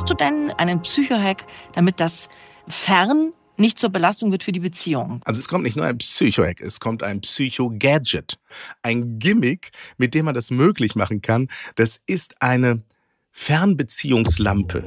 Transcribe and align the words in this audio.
Hast 0.00 0.08
du 0.08 0.14
denn 0.14 0.50
einen 0.52 0.80
Psychohack, 0.80 1.44
damit 1.74 2.00
das 2.00 2.30
Fern 2.66 3.34
nicht 3.58 3.78
zur 3.78 3.90
Belastung 3.90 4.32
wird 4.32 4.42
für 4.42 4.50
die 4.50 4.60
Beziehung. 4.60 5.20
Also 5.26 5.40
es 5.40 5.46
kommt 5.46 5.62
nicht 5.62 5.76
nur 5.76 5.84
ein 5.84 5.98
Psycho-Hack, 5.98 6.62
es 6.62 6.80
kommt 6.80 7.02
ein 7.02 7.20
Psycho-Gadget. 7.20 8.38
Ein 8.80 9.18
Gimmick, 9.18 9.72
mit 9.98 10.14
dem 10.14 10.24
man 10.24 10.34
das 10.34 10.50
möglich 10.50 10.94
machen 10.94 11.20
kann. 11.20 11.48
Das 11.74 12.00
ist 12.06 12.40
eine 12.40 12.82
Fernbeziehungslampe. 13.30 14.84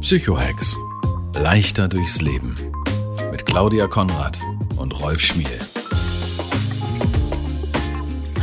Psychohacks. 0.00 0.76
Leichter 1.36 1.86
durchs 1.86 2.20
Leben. 2.20 2.56
Mit 3.30 3.46
Claudia 3.46 3.86
Konrad 3.86 4.40
und 4.76 4.98
Rolf 4.98 5.20
Schmiel. 5.20 5.60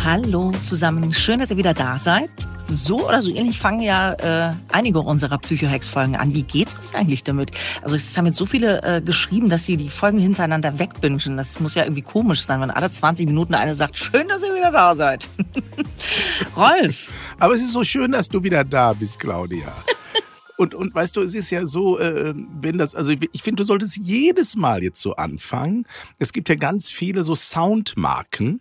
Hallo 0.06 0.52
zusammen, 0.64 1.14
schön, 1.14 1.40
dass 1.40 1.50
ihr 1.52 1.56
wieder 1.56 1.74
da 1.74 1.98
seid. 1.98 2.30
So 2.68 3.08
oder 3.08 3.22
so 3.22 3.32
ähnlich 3.32 3.58
fangen 3.58 3.82
ja 3.82 4.12
äh, 4.12 4.54
einige 4.70 5.00
unserer 5.00 5.38
Psycho-Hacks-Folgen 5.38 6.18
an. 6.18 6.34
Wie 6.34 6.44
geht's 6.44 6.76
euch 6.78 6.94
eigentlich 6.94 7.24
damit? 7.24 7.52
Also 7.82 7.96
es 7.96 8.18
haben 8.18 8.26
jetzt 8.26 8.38
so 8.38 8.46
viele 8.46 8.84
äh, 8.84 9.02
geschrieben, 9.02 9.48
dass 9.48 9.66
sie 9.66 9.78
die 9.78 9.88
Folgen 9.88 10.20
hintereinander 10.20 10.78
wegbingen. 10.78 11.38
Das 11.38 11.58
muss 11.62 11.76
ja 11.76 11.84
irgendwie 11.84 12.02
komisch 12.02 12.42
sein, 12.42 12.60
wenn 12.60 12.70
alle 12.70 12.92
20 12.92 13.26
Minuten 13.28 13.56
eine 13.56 13.76
sagt, 13.76 13.98
schön, 13.98 14.28
dass 14.28 14.44
ihr 14.44 14.54
wieder 14.54 14.72
da 14.72 14.94
seid. 14.94 15.30
Rolf. 16.58 17.10
Aber 17.40 17.54
es 17.54 17.62
ist 17.62 17.72
so 17.72 17.86
schön, 17.86 18.12
dass 18.12 18.28
du 18.28 18.44
wieder 18.44 18.66
da 18.66 18.92
bist, 18.92 19.22
Claudia. 19.22 19.74
Und, 20.58 20.76
und 20.76 20.94
weißt 20.94 21.16
du, 21.16 21.22
es 21.22 21.34
ist 21.34 21.50
ja 21.50 21.66
so, 21.66 21.98
äh, 21.98 22.34
wenn 22.60 22.78
das, 22.78 22.94
also 22.94 23.14
ich 23.32 23.42
finde, 23.42 23.64
du 23.64 23.64
solltest 23.64 23.98
jedes 24.04 24.58
Mal 24.58 24.84
jetzt 24.84 25.02
so 25.02 25.16
anfangen. 25.16 25.86
Es 26.20 26.34
gibt 26.34 26.50
ja 26.50 26.56
ganz 26.56 26.90
viele 26.90 27.24
so 27.24 27.36
Soundmarken 27.36 28.60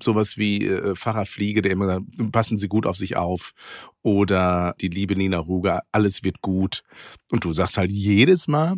sowas 0.00 0.36
wie 0.36 0.64
äh, 0.66 0.94
Pfarrer 0.94 1.26
Fliege, 1.26 1.62
der 1.62 1.72
immer 1.72 1.86
sagt, 1.86 2.04
passen 2.32 2.56
Sie 2.56 2.68
gut 2.68 2.86
auf 2.86 2.96
sich 2.96 3.16
auf. 3.16 3.52
Oder 4.02 4.74
die 4.80 4.88
liebe 4.88 5.16
Nina 5.16 5.38
Ruger, 5.38 5.82
alles 5.92 6.22
wird 6.22 6.40
gut. 6.40 6.82
Und 7.30 7.44
du 7.44 7.52
sagst 7.52 7.78
halt 7.78 7.90
jedes 7.90 8.48
Mal, 8.48 8.76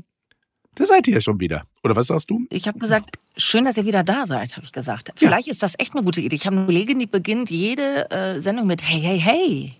da 0.76 0.84
seid 0.84 1.08
ihr 1.08 1.14
ja 1.14 1.20
schon 1.20 1.40
wieder. 1.40 1.64
Oder 1.82 1.96
was 1.96 2.08
sagst 2.08 2.30
du? 2.30 2.46
Ich 2.50 2.68
habe 2.68 2.78
gesagt, 2.78 3.16
schön, 3.36 3.64
dass 3.64 3.78
ihr 3.78 3.86
wieder 3.86 4.04
da 4.04 4.26
seid, 4.26 4.56
habe 4.56 4.64
ich 4.64 4.72
gesagt. 4.72 5.10
Vielleicht 5.16 5.46
ja. 5.46 5.52
ist 5.52 5.62
das 5.62 5.74
echt 5.78 5.94
eine 5.94 6.04
gute 6.04 6.20
Idee. 6.20 6.36
Ich 6.36 6.46
habe 6.46 6.56
eine 6.56 6.66
Kollegin, 6.66 6.98
die 6.98 7.06
beginnt 7.06 7.50
jede 7.50 8.10
äh, 8.10 8.40
Sendung 8.40 8.66
mit 8.66 8.82
Hey, 8.82 9.00
hey, 9.00 9.18
hey. 9.18 9.72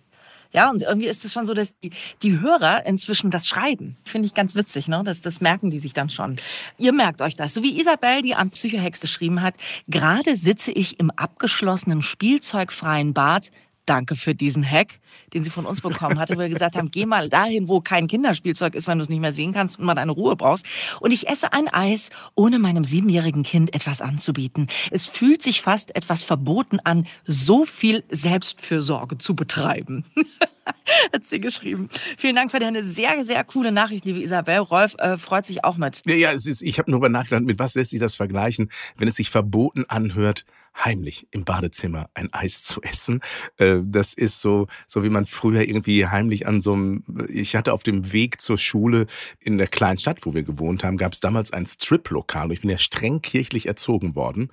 Ja, 0.57 0.71
und 0.71 0.83
irgendwie 0.83 1.07
ist 1.07 1.23
es 1.27 1.35
schon 1.35 1.45
so, 1.45 1.53
dass 1.53 1.79
die, 1.81 1.91
die 2.23 2.41
Hörer 2.41 2.87
inzwischen 2.87 3.31
das 3.31 3.47
schreiben. 3.47 3.99
Finde 4.05 4.25
ich 4.25 4.33
ganz 4.33 4.55
witzig, 4.55 4.89
ne? 4.89 5.03
Das, 5.05 5.21
das 5.21 5.43
merken 5.43 5.69
die 5.69 5.79
sich 5.79 5.93
dann 5.93 6.09
schon. 6.09 6.37
Ihr 6.79 6.95
merkt 6.95 7.21
euch 7.21 7.37
das. 7.37 7.53
So 7.53 7.63
wie 7.63 7.79
Isabel, 7.79 8.23
die 8.23 8.35
an 8.35 8.49
Psychohex 8.49 9.01
geschrieben 9.01 9.43
hat. 9.43 9.55
Gerade 9.87 10.35
sitze 10.35 10.73
ich 10.73 10.99
im 10.99 11.11
abgeschlossenen 11.11 12.01
spielzeugfreien 12.01 13.13
Bad 13.13 13.51
Danke 13.87 14.17
für 14.17 14.35
diesen 14.35 14.69
Hack, 14.69 14.99
den 15.33 15.45
sie 15.45 15.51
von 15.51 15.65
uns 15.65 15.81
bekommen 15.81 16.19
hatte, 16.19 16.35
wo 16.35 16.41
wir 16.41 16.49
gesagt 16.49 16.75
haben, 16.75 16.91
geh 16.91 17.07
mal 17.07 17.29
dahin, 17.29 17.69
wo 17.69 17.81
kein 17.81 18.09
Kinderspielzeug 18.09 18.75
ist, 18.75 18.89
wenn 18.89 18.99
du 18.99 19.03
es 19.03 19.09
nicht 19.09 19.21
mehr 19.21 19.31
sehen 19.31 19.55
kannst 19.55 19.79
und 19.79 19.87
mal 19.87 19.95
deine 19.95 20.11
Ruhe 20.11 20.35
brauchst. 20.35 20.67
Und 21.01 21.13
ich 21.13 21.29
esse 21.29 21.53
ein 21.53 21.69
Eis, 21.69 22.11
ohne 22.35 22.59
meinem 22.59 22.83
siebenjährigen 22.83 23.45
Kind 23.45 23.73
etwas 23.73 24.03
anzubieten. 24.03 24.67
Es 24.91 25.07
fühlt 25.07 25.41
sich 25.41 25.63
fast 25.63 25.95
etwas 25.95 26.25
verboten 26.25 26.81
an, 26.83 27.07
so 27.25 27.65
viel 27.65 28.03
Selbstfürsorge 28.09 29.19
zu 29.19 29.37
betreiben. 29.37 30.05
hat 31.13 31.25
sie 31.25 31.41
geschrieben. 31.41 31.89
Vielen 32.19 32.35
Dank 32.35 32.51
für 32.51 32.59
deine 32.59 32.85
sehr, 32.85 33.25
sehr 33.25 33.45
coole 33.45 33.73
Nachricht, 33.73 34.05
liebe 34.05 34.21
Isabel. 34.21 34.59
Rolf 34.59 34.95
äh, 34.99 35.17
freut 35.17 35.47
sich 35.47 35.65
auch 35.65 35.77
mit. 35.77 36.03
Ja, 36.07 36.15
ja, 36.15 36.33
es 36.33 36.47
ist, 36.47 36.63
ich 36.63 36.79
habe 36.79 36.91
nur 36.91 36.99
über 36.99 37.09
nachgedacht, 37.09 37.45
mit 37.45 37.59
was 37.59 37.75
lässt 37.75 37.91
sich 37.91 38.01
das 38.01 38.17
vergleichen, 38.17 38.71
wenn 38.97 39.09
es 39.09 39.17
sich 39.17 39.31
verboten 39.31 39.85
anhört, 39.89 40.45
heimlich 40.85 41.27
im 41.31 41.45
Badezimmer 41.45 42.11
ein 42.15 42.33
Eis 42.33 42.63
zu 42.63 42.83
essen. 42.83 43.21
Äh, 43.57 43.79
das 43.83 44.15
ist 44.15 44.41
so, 44.41 44.67
so 44.87 45.03
wie 45.03 45.11
man 45.11 45.27
früher 45.27 45.63
irgendwie 45.63 46.07
heimlich 46.07 46.47
an 46.47 46.61
so 46.61 46.75
einem, 46.75 47.05
ich 47.29 47.57
hatte 47.57 47.73
auf 47.73 47.83
dem 47.83 48.13
Weg 48.13 48.41
zur 48.41 48.59
Schule 48.59 49.07
in 49.41 49.59
der 49.59 49.69
kleinen 49.69 49.99
Stadt, 49.99 50.27
wo 50.27 50.35
wir 50.35 50.43
gewohnt 50.43 50.85
haben, 50.85 50.99
gab 50.99 51.13
es 51.13 51.21
damals 51.21 51.53
ein 51.53 51.67
Strip-Lokal. 51.67 52.53
Ich 52.53 52.61
bin 52.61 52.71
ja 52.71 52.79
streng 52.79 53.23
kirchlich 53.23 53.67
erzogen 53.67 54.15
worden. 54.15 54.51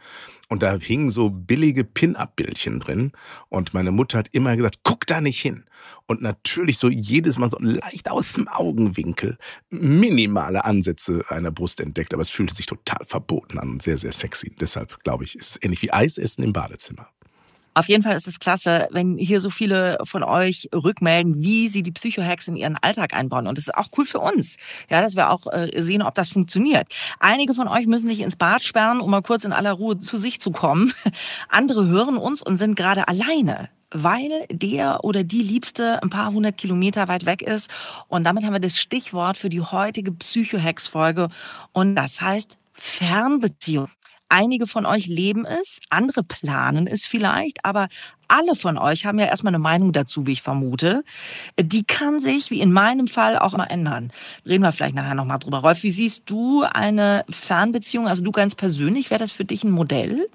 Und 0.54 0.62
da 0.62 0.78
hingen 0.78 1.10
so 1.10 1.32
billige 1.32 1.84
Pin-Up-Bildchen 1.84 2.80
drin. 2.80 3.12
Und 3.50 3.74
meine 3.74 3.90
Mutter 3.90 4.20
hat 4.20 4.28
immer 4.34 4.56
gesagt, 4.56 4.82
guck 4.84 5.08
da 5.08 5.20
nicht 5.20 5.42
hin. 5.42 5.66
Und 6.06 6.22
natürlich 6.22 6.78
so 6.78 6.90
jedes 6.90 7.40
Mal 7.40 7.50
so 7.50 7.58
leicht 7.60 8.12
aus 8.12 8.34
dem 8.34 8.48
Augenwinkel 8.48 9.40
minimale 9.72 10.64
Ansätze 10.64 11.24
einer 11.30 11.50
Brust 11.50 11.82
entdeckt. 11.82 12.14
Aber 12.14 12.22
es 12.22 12.30
fühlt 12.30 12.52
sich 12.52 12.68
total 12.68 13.04
verboten 13.04 13.58
an 13.58 13.68
und 13.72 13.82
sehr, 13.82 13.98
sehr 13.98 14.12
sexy. 14.12 14.56
Deshalb 14.62 15.04
glaube 15.04 15.24
ich, 15.24 15.36
ist 15.36 15.50
es 15.50 15.64
ähnlich 15.64 15.82
wie 15.82 15.92
Eisessen 15.92 16.44
im 16.44 16.54
Badezimmer. 16.54 17.10
Auf 17.74 17.90
jeden 17.90 18.04
Fall 18.04 18.16
ist 18.16 18.28
es 18.28 18.40
klasse, 18.40 18.88
wenn 18.92 19.18
hier 19.18 19.42
so 19.42 19.50
viele 19.50 19.98
von 20.04 20.24
euch 20.24 20.70
rückmelden, 20.74 21.42
wie 21.42 21.68
sie 21.68 21.84
die 21.84 21.92
Psychohacks 21.92 22.48
in 22.48 22.56
ihren 22.56 22.78
Alltag 22.78 23.14
einbauen. 23.14 23.48
Und 23.48 23.58
es 23.58 23.68
ist 23.68 23.76
auch 23.76 23.90
cool 23.98 24.06
für 24.06 24.20
uns, 24.20 24.58
ja, 24.90 25.02
dass 25.02 25.16
wir 25.16 25.30
auch 25.30 25.48
äh, 25.52 25.82
sehen, 25.82 26.02
ob 26.02 26.16
das 26.16 26.30
funktioniert. 26.30 26.88
Einige 27.20 27.54
von 27.54 27.68
euch 27.68 27.88
müssen 27.88 28.08
sich 28.08 28.22
ins 28.22 28.36
Bad 28.36 28.64
sperren, 28.64 29.00
um 29.00 29.10
mal 29.10 29.22
kurz 29.22 29.44
in 29.44 29.54
aller 29.54 29.74
Ruhe 29.74 30.00
zu 30.00 30.18
sich 30.18 30.40
zu 30.40 30.52
kommen. 30.52 30.94
Andere 31.50 31.88
hören 31.88 32.18
uns 32.18 32.42
und 32.42 32.58
sind 32.58 32.76
gerade 32.76 33.08
alleine 33.08 33.70
weil 33.96 34.48
der 34.52 35.04
oder 35.04 35.24
die 35.24 35.44
Liebste 35.44 36.02
ein 36.02 36.10
paar 36.10 36.32
hundert 36.32 36.58
Kilometer 36.58 37.08
weit 37.08 37.28
weg 37.28 37.44
ist. 37.44 37.70
Und 38.08 38.24
damit 38.24 38.44
haben 38.44 38.54
wir 38.54 38.60
das 38.60 38.80
Stichwort 38.80 39.38
für 39.38 39.50
die 39.50 39.62
heutige 39.62 40.12
Psychohacks-Folge. 40.12 41.30
Und 41.74 41.96
das 41.96 42.20
heißt 42.20 42.58
Fernbeziehung. 42.74 43.90
Einige 44.36 44.66
von 44.66 44.88
euch 44.88 45.06
leben 45.06 45.46
es, 45.46 45.80
andere 45.92 46.24
planen 46.24 46.88
es 46.88 47.06
vielleicht, 47.06 47.64
aber 47.64 47.88
alle 48.28 48.56
von 48.56 48.80
euch 48.80 49.06
haben 49.06 49.20
ja 49.20 49.28
erstmal 49.28 49.52
eine 49.52 49.60
Meinung 49.60 49.92
dazu, 49.92 50.26
wie 50.26 50.32
ich 50.32 50.42
vermute. 50.42 51.04
Die 51.62 51.84
kann 51.84 52.20
sich, 52.20 52.50
wie 52.50 52.60
in 52.60 52.74
meinem 52.74 53.06
Fall, 53.08 53.38
auch 53.38 53.56
mal 53.56 53.66
ändern. 53.66 54.12
Reden 54.44 54.64
wir 54.64 54.72
vielleicht 54.72 54.96
nachher 54.96 55.14
nochmal 55.14 55.38
drüber. 55.38 55.60
Rolf, 55.60 55.84
wie 55.84 55.92
siehst 55.92 56.32
du 56.32 56.64
eine 56.64 57.26
Fernbeziehung, 57.30 58.08
also 58.08 58.24
du 58.24 58.32
ganz 58.32 58.56
persönlich, 58.56 59.12
wäre 59.12 59.20
das 59.20 59.32
für 59.32 59.46
dich 59.46 59.64
ein 59.64 59.70
Modell? 59.70 60.28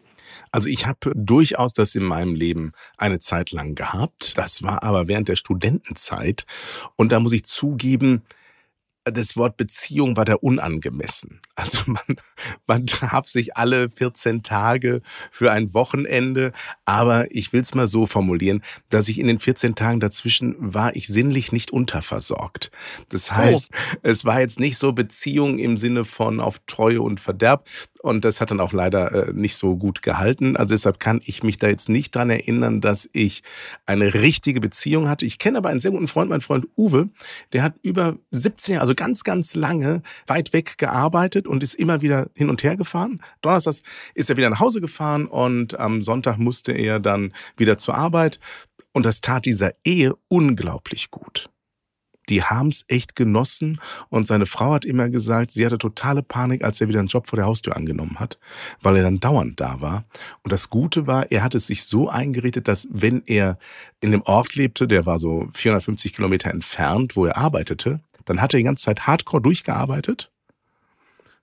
Also 0.52 0.68
ich 0.68 0.86
habe 0.86 1.12
durchaus 1.16 1.72
das 1.72 1.96
in 1.96 2.04
meinem 2.04 2.36
Leben 2.36 2.70
eine 2.98 3.18
Zeit 3.18 3.50
lang 3.50 3.74
gehabt. 3.74 4.38
Das 4.38 4.62
war 4.62 4.84
aber 4.84 5.08
während 5.08 5.28
der 5.28 5.34
Studentenzeit. 5.34 6.46
Und 6.94 7.10
da 7.10 7.18
muss 7.18 7.32
ich 7.32 7.42
zugeben, 7.42 8.22
das 9.10 9.36
Wort 9.36 9.56
Beziehung 9.56 10.16
war 10.16 10.24
da 10.24 10.34
unangemessen. 10.34 11.40
Also 11.54 11.80
man, 11.86 12.16
man 12.66 12.86
traf 12.86 13.28
sich 13.28 13.56
alle 13.56 13.88
14 13.88 14.42
Tage 14.42 15.00
für 15.30 15.50
ein 15.50 15.74
Wochenende, 15.74 16.52
aber 16.84 17.26
ich 17.34 17.52
will 17.52 17.60
es 17.60 17.74
mal 17.74 17.88
so 17.88 18.06
formulieren, 18.06 18.62
dass 18.90 19.08
ich 19.08 19.18
in 19.18 19.26
den 19.26 19.38
14 19.38 19.74
Tagen 19.74 20.00
dazwischen 20.00 20.54
war 20.58 20.94
ich 20.96 21.08
sinnlich 21.08 21.52
nicht 21.52 21.70
unterversorgt. 21.70 22.70
Das 23.08 23.32
heißt, 23.32 23.70
oh. 23.72 23.98
es 24.02 24.24
war 24.24 24.40
jetzt 24.40 24.60
nicht 24.60 24.78
so 24.78 24.92
Beziehung 24.92 25.58
im 25.58 25.76
Sinne 25.76 26.04
von 26.04 26.40
auf 26.40 26.60
Treue 26.66 27.02
und 27.02 27.20
Verderb, 27.20 27.68
und 28.00 28.24
das 28.24 28.40
hat 28.40 28.50
dann 28.50 28.60
auch 28.60 28.72
leider 28.72 29.28
äh, 29.28 29.32
nicht 29.32 29.56
so 29.56 29.76
gut 29.76 30.02
gehalten. 30.02 30.56
Also 30.56 30.74
deshalb 30.74 31.00
kann 31.00 31.20
ich 31.24 31.42
mich 31.42 31.58
da 31.58 31.68
jetzt 31.68 31.88
nicht 31.88 32.14
dran 32.14 32.30
erinnern, 32.30 32.80
dass 32.80 33.08
ich 33.12 33.42
eine 33.86 34.14
richtige 34.14 34.60
Beziehung 34.60 35.08
hatte. 35.08 35.24
Ich 35.24 35.38
kenne 35.38 35.58
aber 35.58 35.68
einen 35.68 35.80
sehr 35.80 35.90
guten 35.90 36.08
Freund, 36.08 36.30
mein 36.30 36.40
Freund 36.40 36.66
Uwe, 36.76 37.08
der 37.52 37.62
hat 37.62 37.74
über 37.82 38.16
17 38.30 38.74
Jahre, 38.74 38.82
also 38.82 38.94
ganz, 38.94 39.24
ganz 39.24 39.54
lange 39.54 40.02
weit 40.26 40.52
weg 40.52 40.78
gearbeitet 40.78 41.46
und 41.46 41.62
ist 41.62 41.74
immer 41.74 42.02
wieder 42.02 42.28
hin 42.34 42.50
und 42.50 42.62
her 42.62 42.76
gefahren. 42.76 43.20
Donnerstags 43.42 43.82
ist 44.14 44.30
er 44.30 44.36
wieder 44.36 44.50
nach 44.50 44.60
Hause 44.60 44.80
gefahren 44.80 45.26
und 45.26 45.78
am 45.78 46.02
Sonntag 46.02 46.38
musste 46.38 46.72
er 46.72 47.00
dann 47.00 47.32
wieder 47.56 47.78
zur 47.78 47.94
Arbeit. 47.94 48.38
Und 48.92 49.04
das 49.04 49.20
tat 49.20 49.44
dieser 49.44 49.72
Ehe 49.84 50.14
unglaublich 50.28 51.10
gut 51.10 51.50
die 52.28 52.42
haben's 52.42 52.84
echt 52.88 53.16
genossen 53.16 53.80
und 54.08 54.26
seine 54.26 54.46
Frau 54.46 54.72
hat 54.72 54.84
immer 54.84 55.08
gesagt, 55.08 55.50
sie 55.50 55.64
hatte 55.64 55.78
totale 55.78 56.22
Panik, 56.22 56.62
als 56.62 56.80
er 56.80 56.88
wieder 56.88 56.98
einen 56.98 57.08
Job 57.08 57.26
vor 57.26 57.36
der 57.36 57.46
Haustür 57.46 57.76
angenommen 57.76 58.18
hat, 58.18 58.38
weil 58.82 58.96
er 58.96 59.02
dann 59.02 59.20
dauernd 59.20 59.60
da 59.60 59.80
war. 59.80 60.04
Und 60.42 60.52
das 60.52 60.70
Gute 60.70 61.06
war, 61.06 61.30
er 61.30 61.42
hat 61.42 61.54
es 61.54 61.66
sich 61.66 61.84
so 61.84 62.08
eingerichtet, 62.08 62.68
dass 62.68 62.88
wenn 62.90 63.22
er 63.26 63.58
in 64.00 64.12
dem 64.12 64.22
Ort 64.22 64.54
lebte, 64.54 64.86
der 64.86 65.06
war 65.06 65.18
so 65.18 65.48
450 65.52 66.12
Kilometer 66.12 66.50
entfernt, 66.50 67.16
wo 67.16 67.26
er 67.26 67.36
arbeitete, 67.36 68.00
dann 68.24 68.40
hat 68.40 68.54
er 68.54 68.58
die 68.58 68.64
ganze 68.64 68.84
Zeit 68.84 69.06
Hardcore 69.06 69.42
durchgearbeitet 69.42 70.30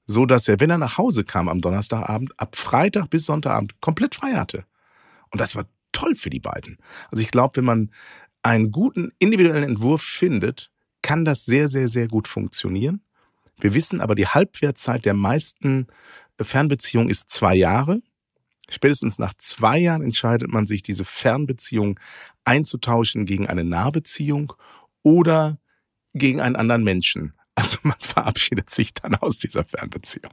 so 0.08 0.26
dass 0.26 0.48
er, 0.48 0.60
wenn 0.60 0.70
er 0.70 0.78
nach 0.78 0.98
Hause 0.98 1.24
kam 1.24 1.50
am 1.50 1.62
Donnerstagabend, 1.62 2.40
ab 2.40 2.56
Freitag 2.56 3.10
bis 3.10 3.26
Sonntagabend 3.26 3.82
komplett 3.82 4.16
frei 4.16 4.34
hatte. 4.34 4.66
Und 5.32 5.42
das 5.42 5.56
war 5.56 5.66
toll 5.92 6.16
für 6.16 6.30
die 6.30 6.40
beiden. 6.40 6.78
Also 7.10 7.24
ich 7.24 7.32
glaube, 7.32 7.58
wenn 7.58 7.66
man 7.66 7.92
einen 8.44 8.72
guten 8.72 9.12
individuellen 9.18 9.64
Entwurf 9.64 10.04
findet, 10.04 10.72
kann 11.06 11.24
das 11.24 11.46
sehr, 11.46 11.68
sehr, 11.68 11.88
sehr 11.88 12.07
gut 12.07 12.28
funktionieren. 12.28 13.00
Wir 13.60 13.75
wissen 13.75 14.02
aber, 14.02 14.16
die 14.16 14.25
Halbwertzeit 14.25 15.06
der 15.06 15.13
meisten 15.13 15.86
Fernbeziehungen 16.42 17.12
ist 17.12 17.30
zwei 17.30 17.54
Jahre. 17.54 18.02
Spätestens 18.69 19.19
nach 19.19 19.36
zwei 19.38 19.78
Jahren 19.78 20.02
entscheidet 20.02 20.50
man 20.50 20.66
sich, 20.66 20.81
diese 20.81 21.06
Fernbeziehung 21.06 22.00
einzutauschen 22.44 23.28
gegen 23.28 23.46
eine 23.46 23.63
Nahbeziehung 23.63 24.54
oder 25.04 25.60
gegen 26.16 26.42
einen 26.42 26.56
anderen 26.56 26.84
Menschen. 26.84 27.35
Also 27.56 27.78
man 27.84 27.96
verabschiedet 28.00 28.69
sich 28.69 28.94
dann 28.94 29.16
aus 29.16 29.38
dieser 29.40 29.63
Fernbeziehung. 29.63 30.31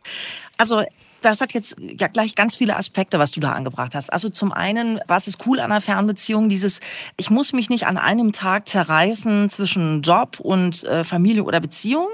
Also 0.59 0.83
das 1.21 1.41
hat 1.41 1.53
jetzt 1.55 1.77
ja 1.81 2.09
gleich 2.09 2.35
ganz 2.35 2.57
viele 2.57 2.77
Aspekte, 2.77 3.19
was 3.19 3.31
du 3.31 3.41
da 3.41 3.53
angebracht 3.53 3.95
hast. 3.95 4.13
Also 4.13 4.29
zum 4.29 4.53
einen, 4.53 5.01
was 5.07 5.29
ist 5.29 5.47
cool 5.47 5.61
an 5.61 5.71
einer 5.71 5.81
Fernbeziehung? 5.81 6.49
Dieses, 6.49 6.81
ich 7.17 7.31
muss 7.31 7.53
mich 7.53 7.71
nicht 7.71 7.87
an 7.87 7.97
einem 7.97 8.33
Tag 8.33 8.69
zerreißen 8.69 9.49
zwischen 9.49 10.03
Job 10.03 10.41
und 10.41 10.85
äh, 10.85 11.05
Familie 11.05 11.45
oder 11.45 11.61
Beziehung, 11.61 12.09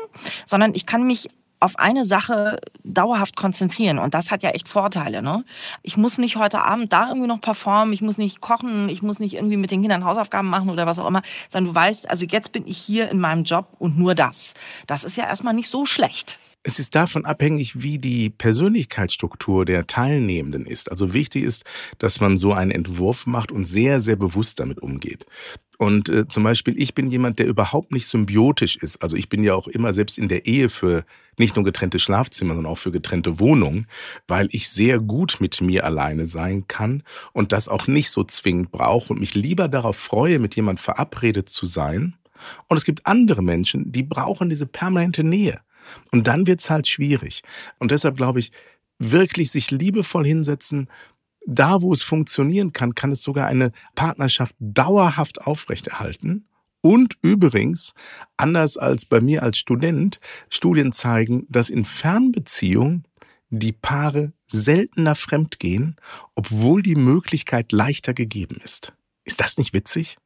sondern 0.45 0.75
ich 0.75 0.87
kann 0.87 1.07
mich 1.07 1.31
auf 1.61 1.79
eine 1.79 2.05
Sache 2.05 2.61
dauerhaft 2.85 3.37
konzentrieren. 3.37 3.99
Und 3.99 4.15
das 4.15 4.31
hat 4.31 4.43
ja 4.43 4.51
echt 4.51 4.69
Vorteile. 4.69 5.23
Ne? 5.23 5.45
Ich 5.83 5.97
muss 5.97 6.19
nicht 6.19 6.37
heute 6.37 6.63
Abend 6.63 6.93
da 6.93 7.09
irgendwie 7.09 7.29
noch 7.29 7.41
performen, 7.41 7.93
ich 7.93 8.03
muss 8.03 8.19
nicht 8.19 8.41
kochen, 8.41 8.89
ich 8.89 9.03
muss 9.03 9.19
nicht 9.19 9.35
irgendwie 9.35 9.57
mit 9.57 9.71
den 9.71 9.83
Kindern 9.83 10.05
Hausaufgaben 10.05 10.49
machen 10.49 10.71
oder 10.71 10.87
was 10.87 10.99
auch 10.99 11.07
immer, 11.07 11.23
sondern 11.49 11.73
du 11.73 11.75
weißt, 11.75 12.09
also 12.09 12.27
jetzt 12.27 12.53
bin 12.53 12.67
ich 12.67 12.79
hier 12.79 13.11
in 13.11 13.19
meinem 13.21 13.45
Job 13.45 13.75
und 13.79 13.99
nur 13.99 14.15
das. 14.15 14.55
Das 14.87 15.05
ist 15.05 15.17
ja 15.17 15.25
erstmal 15.25 15.55
nicht 15.55 15.69
so 15.69 15.85
schlecht. 15.87 16.39
Es 16.65 16.79
ist 16.79 16.95
davon 16.95 17.25
abhängig, 17.25 17.83
wie 17.83 17.99
die 17.99 18.31
Persönlichkeitsstruktur 18.31 19.65
der 19.65 19.87
Teilnehmenden 19.87 20.67
ist. 20.67 20.91
Also 20.91 21.15
wichtig 21.15 21.45
ist, 21.45 21.65
dass 21.99 22.21
man 22.21 22.37
so 22.37 22.53
einen 22.53 22.73
Entwurf 22.73 23.27
macht 23.27 23.53
und 23.53 23.65
sehr, 23.65 24.01
sehr 24.01 24.17
bewusst 24.17 24.61
damit 24.61 24.81
umgeht. 24.81 25.25
Und 25.79 26.09
äh, 26.09 26.27
zum 26.27 26.43
Beispiel, 26.43 26.75
ich 26.77 26.93
bin 26.95 27.09
jemand, 27.09 27.39
der 27.39 27.47
überhaupt 27.47 27.93
nicht 27.93 28.09
symbiotisch 28.09 28.77
ist. 28.77 29.01
Also 29.01 29.17
ich 29.17 29.29
bin 29.29 29.45
ja 29.45 29.55
auch 29.55 29.69
immer 29.69 29.95
selbst 29.95 30.19
in 30.19 30.29
der 30.29 30.45
Ehe 30.45 30.69
für 30.69 31.05
nicht 31.39 31.55
nur 31.55 31.65
getrennte 31.65 32.01
Schlafzimmer, 32.01 32.55
sondern 32.55 32.73
auch 32.73 32.79
für 32.79 32.91
getrennte 32.91 33.39
Wohnungen, 33.39 33.87
weil 34.27 34.49
ich 34.51 34.69
sehr 34.69 34.99
gut 34.99 35.37
mit 35.39 35.61
mir 35.61 35.85
alleine 35.85 36.27
sein 36.27 36.67
kann 36.67 37.05
und 37.33 37.53
das 37.53 37.69
auch 37.69 37.87
nicht 37.87 38.11
so 38.11 38.25
zwingend 38.25 38.73
brauche 38.73 39.13
und 39.13 39.21
mich 39.21 39.37
lieber 39.37 39.69
darauf 39.69 39.97
freue, 39.97 40.41
mit 40.41 40.57
jemand 40.57 40.81
verabredet 40.81 41.49
zu 41.49 41.65
sein. 41.65 42.17
Und 42.67 42.77
es 42.77 42.85
gibt 42.85 43.07
andere 43.07 43.43
Menschen, 43.43 43.93
die 43.93 44.03
brauchen 44.03 44.51
diese 44.51 44.67
permanente 44.67 45.23
Nähe. 45.23 45.61
Und 46.11 46.27
dann 46.27 46.49
wird's 46.49 46.71
halt 46.71 46.89
schwierig. 46.89 47.43
Und 47.79 47.93
deshalb 47.93 48.17
glaube 48.17 48.41
ich, 48.41 48.51
wirklich 48.99 49.53
sich 49.53 49.71
liebevoll 49.71 50.27
hinsetzen, 50.27 50.89
da, 51.47 51.83
wo 51.83 51.93
es 51.93 52.03
funktionieren 52.03 52.73
kann, 52.73 52.95
kann 52.95 53.13
es 53.13 53.23
sogar 53.23 53.47
eine 53.47 53.73
Partnerschaft 53.95 54.55
dauerhaft 54.59 55.41
aufrechterhalten. 55.43 56.49
Und 56.81 57.19
übrigens, 57.23 57.95
anders 58.37 58.77
als 58.77 59.05
bei 59.05 59.21
mir 59.21 59.43
als 59.43 59.59
Student, 59.59 60.21
Studien 60.49 60.93
zeigen, 60.93 61.47
dass 61.49 61.71
in 61.71 61.85
Fernbeziehungen 61.85 63.05
die 63.51 63.73
Paare 63.73 64.33
seltener 64.47 65.15
fremdgehen, 65.15 65.97
obwohl 66.35 66.83
die 66.83 66.95
Möglichkeit 66.95 67.73
leichter 67.73 68.15
gegeben 68.15 68.61
ist. 68.63 68.93
Ist 69.25 69.41
das 69.41 69.59
nicht 69.59 69.73
witzig? 69.73 70.19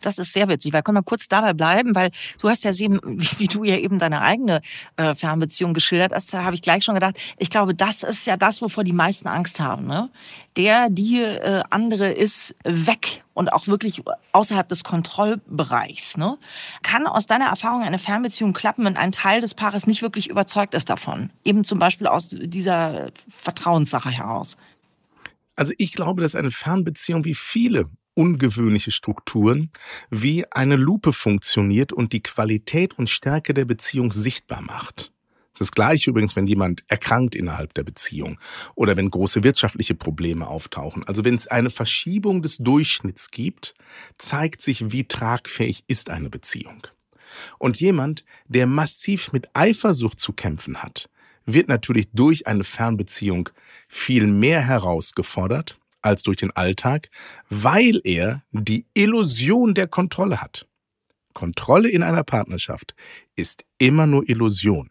Das 0.00 0.18
ist 0.18 0.32
sehr 0.32 0.48
witzig, 0.48 0.72
weil 0.72 0.82
können 0.82 0.98
wir 0.98 1.02
kurz 1.02 1.28
dabei 1.28 1.52
bleiben, 1.52 1.94
weil 1.94 2.10
du 2.40 2.48
hast 2.48 2.64
ja 2.64 2.70
wie, 2.78 3.28
wie 3.38 3.46
du 3.46 3.64
ja 3.64 3.76
eben 3.76 3.98
deine 3.98 4.20
eigene 4.20 4.60
äh, 4.96 5.14
Fernbeziehung 5.14 5.74
geschildert 5.74 6.12
hast, 6.12 6.32
da 6.32 6.44
habe 6.44 6.54
ich 6.54 6.62
gleich 6.62 6.84
schon 6.84 6.94
gedacht, 6.94 7.18
ich 7.38 7.50
glaube, 7.50 7.74
das 7.74 8.02
ist 8.02 8.26
ja 8.26 8.36
das, 8.36 8.62
wovor 8.62 8.84
die 8.84 8.92
meisten 8.92 9.28
Angst 9.28 9.60
haben. 9.60 9.86
Ne? 9.86 10.10
Der, 10.56 10.88
die 10.90 11.20
äh, 11.20 11.62
andere 11.70 12.10
ist 12.10 12.54
weg 12.64 13.24
und 13.34 13.52
auch 13.52 13.66
wirklich 13.66 14.02
außerhalb 14.32 14.68
des 14.68 14.82
Kontrollbereichs. 14.82 16.16
Ne? 16.16 16.38
Kann 16.82 17.06
aus 17.06 17.26
deiner 17.26 17.46
Erfahrung 17.46 17.82
eine 17.82 17.98
Fernbeziehung 17.98 18.54
klappen, 18.54 18.84
wenn 18.84 18.96
ein 18.96 19.12
Teil 19.12 19.40
des 19.40 19.54
Paares 19.54 19.86
nicht 19.86 20.02
wirklich 20.02 20.30
überzeugt 20.30 20.74
ist 20.74 20.88
davon? 20.88 21.30
Eben 21.44 21.64
zum 21.64 21.78
Beispiel 21.78 22.06
aus 22.06 22.28
dieser 22.30 23.08
Vertrauenssache 23.28 24.10
heraus. 24.10 24.56
Also 25.54 25.72
ich 25.78 25.92
glaube, 25.92 26.22
dass 26.22 26.34
eine 26.34 26.50
Fernbeziehung 26.50 27.24
wie 27.24 27.34
viele 27.34 27.90
ungewöhnliche 28.16 28.90
Strukturen, 28.90 29.70
wie 30.10 30.50
eine 30.50 30.76
Lupe 30.76 31.12
funktioniert 31.12 31.92
und 31.92 32.12
die 32.12 32.22
Qualität 32.22 32.98
und 32.98 33.08
Stärke 33.08 33.54
der 33.54 33.66
Beziehung 33.66 34.10
sichtbar 34.10 34.62
macht. 34.62 35.12
Das 35.58 35.72
gleiche 35.72 36.10
übrigens, 36.10 36.36
wenn 36.36 36.46
jemand 36.46 36.84
erkrankt 36.88 37.34
innerhalb 37.34 37.72
der 37.74 37.84
Beziehung 37.84 38.38
oder 38.74 38.96
wenn 38.96 39.10
große 39.10 39.42
wirtschaftliche 39.42 39.94
Probleme 39.94 40.46
auftauchen. 40.46 41.04
Also 41.04 41.24
wenn 41.24 41.34
es 41.34 41.46
eine 41.46 41.70
Verschiebung 41.70 42.42
des 42.42 42.58
Durchschnitts 42.58 43.30
gibt, 43.30 43.74
zeigt 44.18 44.60
sich, 44.60 44.92
wie 44.92 45.04
tragfähig 45.04 45.84
ist 45.86 46.10
eine 46.10 46.28
Beziehung. 46.28 46.86
Und 47.58 47.80
jemand, 47.80 48.24
der 48.46 48.66
massiv 48.66 49.32
mit 49.32 49.48
Eifersucht 49.54 50.20
zu 50.20 50.32
kämpfen 50.32 50.82
hat, 50.82 51.08
wird 51.44 51.68
natürlich 51.68 52.08
durch 52.12 52.46
eine 52.46 52.64
Fernbeziehung 52.64 53.48
viel 53.88 54.26
mehr 54.26 54.60
herausgefordert 54.60 55.78
als 56.06 56.22
durch 56.22 56.38
den 56.38 56.52
Alltag, 56.52 57.10
weil 57.50 58.00
er 58.04 58.42
die 58.52 58.86
Illusion 58.94 59.74
der 59.74 59.88
Kontrolle 59.88 60.40
hat. 60.40 60.66
Kontrolle 61.34 61.88
in 61.90 62.02
einer 62.02 62.24
Partnerschaft 62.24 62.94
ist 63.34 63.64
immer 63.78 64.06
nur 64.06 64.28
Illusion. 64.28 64.90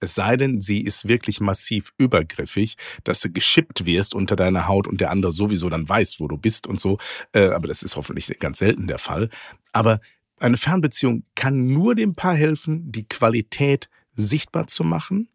Es 0.00 0.14
sei 0.14 0.36
denn, 0.36 0.60
sie 0.60 0.82
ist 0.82 1.08
wirklich 1.08 1.40
massiv 1.40 1.92
übergriffig, 1.96 2.76
dass 3.02 3.20
du 3.20 3.30
geschippt 3.30 3.84
wirst 3.84 4.14
unter 4.14 4.36
deiner 4.36 4.68
Haut 4.68 4.86
und 4.86 5.00
der 5.00 5.10
andere 5.10 5.32
sowieso 5.32 5.68
dann 5.68 5.88
weiß, 5.88 6.20
wo 6.20 6.28
du 6.28 6.36
bist 6.36 6.66
und 6.66 6.78
so. 6.78 6.98
Äh, 7.32 7.48
aber 7.48 7.66
das 7.66 7.82
ist 7.82 7.96
hoffentlich 7.96 8.38
ganz 8.38 8.58
selten 8.58 8.86
der 8.86 8.98
Fall. 8.98 9.28
Aber 9.72 10.00
eine 10.38 10.56
Fernbeziehung 10.56 11.24
kann 11.34 11.66
nur 11.66 11.94
dem 11.94 12.14
Paar 12.14 12.34
helfen, 12.34 12.92
die 12.92 13.08
Qualität 13.08 13.88
sichtbar 14.14 14.68
zu 14.68 14.84
machen 14.84 15.30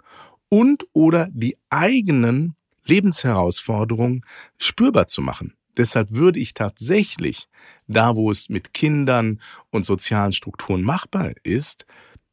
und 0.47 0.85
oder 0.93 1.27
die 1.33 1.57
eigenen 1.69 2.55
Lebensherausforderungen 2.85 4.25
spürbar 4.57 5.07
zu 5.07 5.21
machen. 5.21 5.53
Deshalb 5.77 6.15
würde 6.15 6.39
ich 6.39 6.53
tatsächlich, 6.53 7.47
da 7.87 8.15
wo 8.15 8.29
es 8.29 8.49
mit 8.49 8.73
Kindern 8.73 9.41
und 9.71 9.85
sozialen 9.85 10.31
Strukturen 10.31 10.83
machbar 10.83 11.31
ist, 11.43 11.85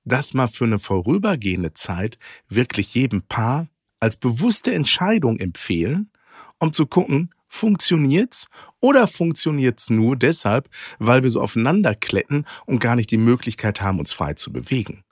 das 0.04 0.34
mal 0.34 0.48
für 0.48 0.64
eine 0.64 0.78
vorübergehende 0.78 1.72
Zeit 1.72 2.18
wirklich 2.48 2.94
jedem 2.94 3.22
Paar 3.22 3.68
als 3.98 4.16
bewusste 4.16 4.72
Entscheidung 4.74 5.38
empfehlen, 5.38 6.10
um 6.58 6.72
zu 6.72 6.86
gucken, 6.86 7.30
funktioniert's 7.48 8.48
oder 8.80 9.06
funktioniert's 9.06 9.90
nur 9.90 10.16
deshalb, 10.16 10.68
weil 10.98 11.22
wir 11.22 11.30
so 11.30 11.40
aufeinander 11.40 11.94
kletten 11.94 12.46
und 12.66 12.80
gar 12.80 12.96
nicht 12.96 13.10
die 13.10 13.18
Möglichkeit 13.18 13.80
haben, 13.80 13.98
uns 13.98 14.12
frei 14.12 14.34
zu 14.34 14.52
bewegen. 14.52 15.04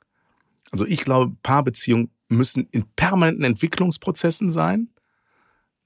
Also 0.71 0.87
ich 0.87 1.01
glaube, 1.01 1.35
Paarbeziehungen 1.43 2.11
müssen 2.29 2.69
in 2.71 2.85
permanenten 2.95 3.45
Entwicklungsprozessen 3.45 4.51
sein 4.51 4.89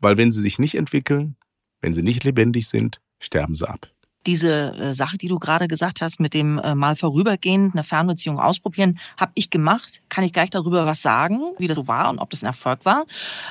weil 0.02 0.18
wenn 0.18 0.32
sie 0.32 0.42
sich 0.42 0.58
nicht 0.58 0.74
entwickeln, 0.74 1.36
wenn 1.80 1.94
sie 1.94 2.02
nicht 2.02 2.24
lebendig 2.24 2.68
sind, 2.68 3.00
sterben 3.18 3.54
sie 3.54 3.68
ab. 3.68 3.88
Diese 4.26 4.72
äh, 4.74 4.94
Sache, 4.94 5.18
die 5.18 5.26
du 5.26 5.38
gerade 5.38 5.66
gesagt 5.66 6.00
hast, 6.00 6.20
mit 6.20 6.32
dem 6.32 6.58
äh, 6.58 6.76
mal 6.76 6.94
vorübergehend 6.94 7.74
eine 7.74 7.82
Fernbeziehung 7.82 8.38
ausprobieren, 8.38 8.98
habe 9.16 9.32
ich 9.34 9.50
gemacht. 9.50 10.02
Kann 10.08 10.22
ich 10.22 10.32
gleich 10.32 10.50
darüber 10.50 10.86
was 10.86 11.02
sagen, 11.02 11.40
wie 11.58 11.66
das 11.66 11.76
so 11.76 11.88
war 11.88 12.08
und 12.08 12.20
ob 12.20 12.30
das 12.30 12.44
ein 12.44 12.46
Erfolg 12.46 12.84
war. 12.84 13.04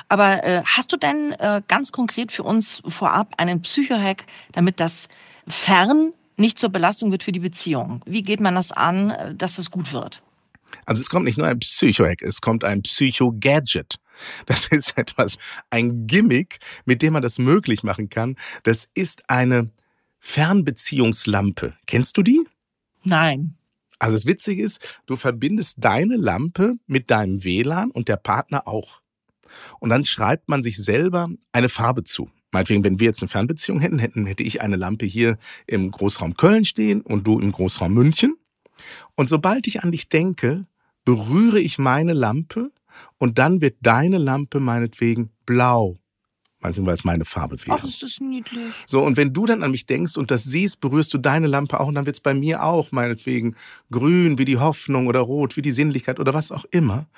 Aber 0.08 0.44
äh, 0.44 0.62
hast 0.64 0.92
du 0.92 0.96
denn 0.96 1.32
äh, 1.32 1.60
ganz 1.68 1.92
konkret 1.92 2.32
für 2.32 2.42
uns 2.42 2.82
vorab 2.88 3.34
einen 3.36 3.60
Psychohack, 3.60 4.24
damit 4.52 4.80
das 4.80 5.08
Fern 5.46 6.12
nicht 6.38 6.58
zur 6.58 6.70
Belastung 6.70 7.10
wird 7.10 7.22
für 7.22 7.32
die 7.32 7.40
Beziehung? 7.40 8.00
Wie 8.06 8.22
geht 8.22 8.40
man 8.40 8.54
das 8.54 8.72
an, 8.72 9.34
dass 9.36 9.56
das 9.56 9.70
gut 9.70 9.92
wird? 9.92 10.22
Also 10.86 11.02
es 11.02 11.10
kommt 11.10 11.26
nicht 11.26 11.36
nur 11.36 11.46
ein 11.46 11.58
Psychohack, 11.58 12.22
es 12.22 12.40
kommt 12.40 12.64
ein 12.64 12.82
Psycho-Gadget. 12.82 13.96
Das 14.46 14.66
ist 14.66 14.96
etwas, 14.96 15.38
ein 15.70 16.06
Gimmick, 16.06 16.58
mit 16.84 17.02
dem 17.02 17.14
man 17.14 17.22
das 17.22 17.38
möglich 17.38 17.82
machen 17.82 18.08
kann. 18.08 18.36
Das 18.62 18.88
ist 18.94 19.28
eine 19.28 19.70
Fernbeziehungslampe. 20.20 21.74
Kennst 21.86 22.16
du 22.16 22.22
die? 22.22 22.46
Nein. 23.04 23.54
Also 23.98 24.16
das 24.16 24.26
Witzige 24.26 24.62
ist, 24.62 24.80
du 25.06 25.16
verbindest 25.16 25.76
deine 25.80 26.16
Lampe 26.16 26.74
mit 26.86 27.10
deinem 27.10 27.44
WLAN 27.44 27.90
und 27.90 28.08
der 28.08 28.16
Partner 28.16 28.66
auch. 28.66 29.00
Und 29.80 29.90
dann 29.90 30.04
schreibt 30.04 30.48
man 30.48 30.62
sich 30.62 30.76
selber 30.76 31.28
eine 31.52 31.68
Farbe 31.68 32.04
zu. 32.04 32.30
Meinetwegen, 32.50 32.84
wenn 32.84 33.00
wir 33.00 33.06
jetzt 33.06 33.22
eine 33.22 33.28
Fernbeziehung 33.28 33.80
hätten, 33.80 33.98
hätten, 33.98 34.26
hätte 34.26 34.42
ich 34.42 34.60
eine 34.60 34.76
Lampe 34.76 35.06
hier 35.06 35.38
im 35.66 35.90
Großraum 35.90 36.34
Köln 36.34 36.64
stehen 36.64 37.00
und 37.00 37.26
du 37.26 37.38
im 37.40 37.52
Großraum 37.52 37.92
München. 37.92 38.36
Und 39.14 39.28
sobald 39.28 39.66
ich 39.66 39.82
an 39.82 39.92
dich 39.92 40.08
denke, 40.08 40.66
berühre 41.04 41.60
ich 41.60 41.78
meine 41.78 42.12
Lampe 42.12 42.70
und 43.18 43.38
dann 43.38 43.60
wird 43.60 43.76
deine 43.80 44.18
Lampe 44.18 44.60
meinetwegen 44.60 45.30
blau, 45.46 45.96
Manchmal, 46.62 46.86
weil 46.86 46.94
es 46.94 47.04
meine 47.04 47.24
Farbe 47.24 47.56
wäre. 47.66 47.78
Ach, 47.80 47.84
ist 47.84 48.02
das 48.04 48.20
niedlich. 48.20 48.72
So, 48.86 49.04
und 49.04 49.16
wenn 49.16 49.32
du 49.32 49.46
dann 49.46 49.64
an 49.64 49.72
mich 49.72 49.86
denkst 49.86 50.16
und 50.16 50.30
das 50.30 50.44
siehst, 50.44 50.80
berührst 50.80 51.12
du 51.12 51.18
deine 51.18 51.48
Lampe 51.48 51.80
auch 51.80 51.88
und 51.88 51.96
dann 51.96 52.06
wird's 52.06 52.20
bei 52.20 52.34
mir 52.34 52.62
auch 52.62 52.92
meinetwegen 52.92 53.56
grün 53.90 54.38
wie 54.38 54.44
die 54.44 54.58
Hoffnung 54.58 55.08
oder 55.08 55.20
rot 55.20 55.56
wie 55.56 55.62
die 55.62 55.72
Sinnlichkeit 55.72 56.20
oder 56.20 56.34
was 56.34 56.52
auch 56.52 56.64
immer. 56.70 57.08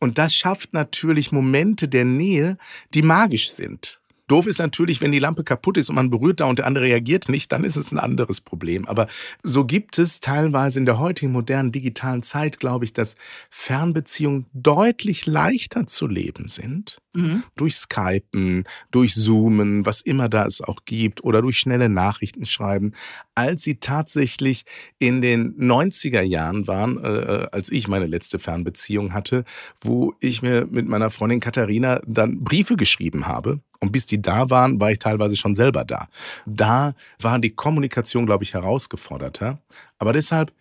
Und 0.00 0.18
das 0.18 0.34
schafft 0.34 0.74
natürlich 0.74 1.32
Momente 1.32 1.88
der 1.88 2.04
Nähe, 2.04 2.58
die 2.92 3.02
magisch 3.02 3.50
sind. 3.50 3.99
Doof 4.30 4.46
ist 4.46 4.58
natürlich, 4.58 5.00
wenn 5.00 5.10
die 5.10 5.18
Lampe 5.18 5.42
kaputt 5.42 5.76
ist 5.76 5.88
und 5.88 5.96
man 5.96 6.08
berührt 6.08 6.38
da 6.38 6.44
und 6.44 6.60
der 6.60 6.66
andere 6.66 6.84
reagiert 6.84 7.28
nicht, 7.28 7.50
dann 7.50 7.64
ist 7.64 7.74
es 7.74 7.90
ein 7.90 7.98
anderes 7.98 8.40
Problem. 8.40 8.86
Aber 8.86 9.08
so 9.42 9.64
gibt 9.64 9.98
es 9.98 10.20
teilweise 10.20 10.78
in 10.78 10.86
der 10.86 11.00
heutigen 11.00 11.32
modernen 11.32 11.72
digitalen 11.72 12.22
Zeit, 12.22 12.60
glaube 12.60 12.84
ich, 12.84 12.92
dass 12.92 13.16
Fernbeziehungen 13.50 14.46
deutlich 14.52 15.26
leichter 15.26 15.88
zu 15.88 16.06
leben 16.06 16.46
sind. 16.46 17.02
Mhm. 17.12 17.42
Durch 17.56 17.74
Skypen, 17.74 18.64
durch 18.92 19.14
Zoomen, 19.14 19.84
was 19.84 20.00
immer 20.00 20.28
da 20.28 20.46
es 20.46 20.60
auch 20.60 20.84
gibt, 20.84 21.24
oder 21.24 21.42
durch 21.42 21.58
schnelle 21.58 21.88
Nachrichten 21.88 22.46
schreiben, 22.46 22.92
als 23.40 23.62
sie 23.62 23.76
tatsächlich 23.76 24.64
in 24.98 25.22
den 25.22 25.56
90er 25.56 26.20
Jahren 26.20 26.66
waren, 26.66 27.02
äh, 27.02 27.46
als 27.52 27.72
ich 27.72 27.88
meine 27.88 28.06
letzte 28.06 28.38
Fernbeziehung 28.38 29.14
hatte, 29.14 29.44
wo 29.80 30.12
ich 30.20 30.42
mir 30.42 30.66
mit 30.70 30.86
meiner 30.86 31.10
Freundin 31.10 31.40
Katharina 31.40 32.02
dann 32.06 32.44
Briefe 32.44 32.76
geschrieben 32.76 33.26
habe 33.26 33.60
und 33.80 33.92
bis 33.92 34.04
die 34.04 34.20
da 34.20 34.50
waren, 34.50 34.78
war 34.78 34.90
ich 34.90 34.98
teilweise 34.98 35.36
schon 35.36 35.54
selber 35.54 35.84
da. 35.84 36.08
Da 36.44 36.94
war 37.18 37.38
die 37.38 37.50
Kommunikation, 37.50 38.26
glaube 38.26 38.44
ich, 38.44 38.52
herausgeforderter. 38.52 39.58
Aber 39.98 40.12
deshalb, 40.12 40.52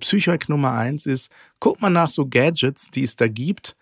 Psychohack 0.00 0.50
Nummer 0.50 0.72
eins 0.72 1.06
ist, 1.06 1.30
guck 1.60 1.80
mal 1.80 1.88
nach 1.88 2.10
so 2.10 2.26
Gadgets, 2.26 2.90
die 2.90 3.04
es 3.04 3.16
da 3.16 3.26
gibt. 3.26 3.74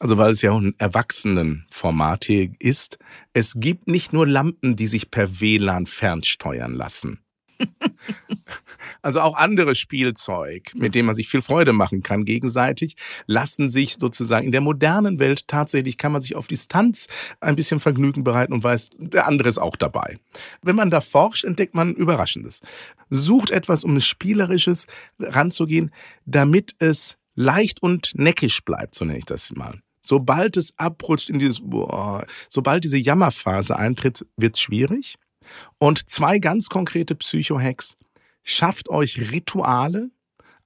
Also 0.00 0.16
weil 0.16 0.32
es 0.32 0.42
ja 0.42 0.52
auch 0.52 0.60
ein 0.60 0.74
Erwachsenenformat 0.78 2.24
hier 2.24 2.50
ist. 2.58 2.98
Es 3.34 3.54
gibt 3.56 3.88
nicht 3.88 4.12
nur 4.12 4.26
Lampen, 4.26 4.74
die 4.74 4.86
sich 4.86 5.10
per 5.10 5.40
WLAN 5.40 5.86
fernsteuern 5.86 6.74
lassen. 6.74 7.23
Also 9.02 9.20
auch 9.20 9.36
andere 9.36 9.74
Spielzeug, 9.74 10.72
mit 10.74 10.94
dem 10.94 11.06
man 11.06 11.14
sich 11.14 11.28
viel 11.28 11.42
Freude 11.42 11.74
machen 11.74 12.02
kann 12.02 12.24
gegenseitig, 12.24 12.96
lassen 13.26 13.70
sich 13.70 13.96
sozusagen 14.00 14.46
in 14.46 14.52
der 14.52 14.62
modernen 14.62 15.18
Welt 15.18 15.46
tatsächlich 15.46 15.98
kann 15.98 16.12
man 16.12 16.22
sich 16.22 16.36
auf 16.36 16.46
Distanz 16.46 17.08
ein 17.40 17.54
bisschen 17.54 17.80
Vergnügen 17.80 18.24
bereiten 18.24 18.54
und 18.54 18.64
weiß, 18.64 18.90
der 18.96 19.26
andere 19.26 19.50
ist 19.50 19.58
auch 19.58 19.76
dabei. 19.76 20.18
Wenn 20.62 20.76
man 20.76 20.90
da 20.90 21.02
forscht, 21.02 21.44
entdeckt 21.44 21.74
man 21.74 21.94
Überraschendes. 21.94 22.62
Sucht 23.10 23.50
etwas, 23.50 23.84
um 23.84 23.96
ein 23.96 24.00
Spielerisches 24.00 24.86
ranzugehen, 25.18 25.90
damit 26.24 26.74
es 26.78 27.16
leicht 27.34 27.82
und 27.82 28.12
neckisch 28.14 28.64
bleibt, 28.64 28.94
so 28.94 29.04
nenne 29.04 29.18
ich 29.18 29.26
das 29.26 29.50
mal. 29.50 29.80
Sobald 30.00 30.56
es 30.56 30.74
abrutscht 30.78 31.30
in 31.30 31.38
dieses, 31.38 31.60
boah, 31.62 32.26
sobald 32.48 32.84
diese 32.84 32.98
Jammerphase 32.98 33.76
eintritt, 33.76 34.26
wird 34.36 34.56
es 34.56 34.60
schwierig. 34.60 35.16
Und 35.78 36.08
zwei 36.08 36.38
ganz 36.38 36.68
konkrete 36.68 37.14
Psycho-Hacks. 37.14 37.96
Schafft 38.42 38.88
euch 38.88 39.32
Rituale, 39.32 40.10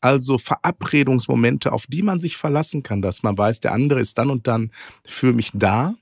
also 0.01 0.39
Verabredungsmomente, 0.39 1.73
auf 1.73 1.87
die 1.87 2.03
man 2.03 2.21
sich 2.21 2.37
verlassen 2.37 2.83
kann, 2.83 3.03
dass 3.03 3.23
man 3.23 3.37
weiß, 3.37 3.61
der 3.61 3.73
andere 3.73 4.01
ist 4.01 4.19
dann 4.19 4.31
und 4.31 4.47
dann 4.47 4.71
für 5.05 5.33
mich 5.33 5.51
da. 5.55 5.95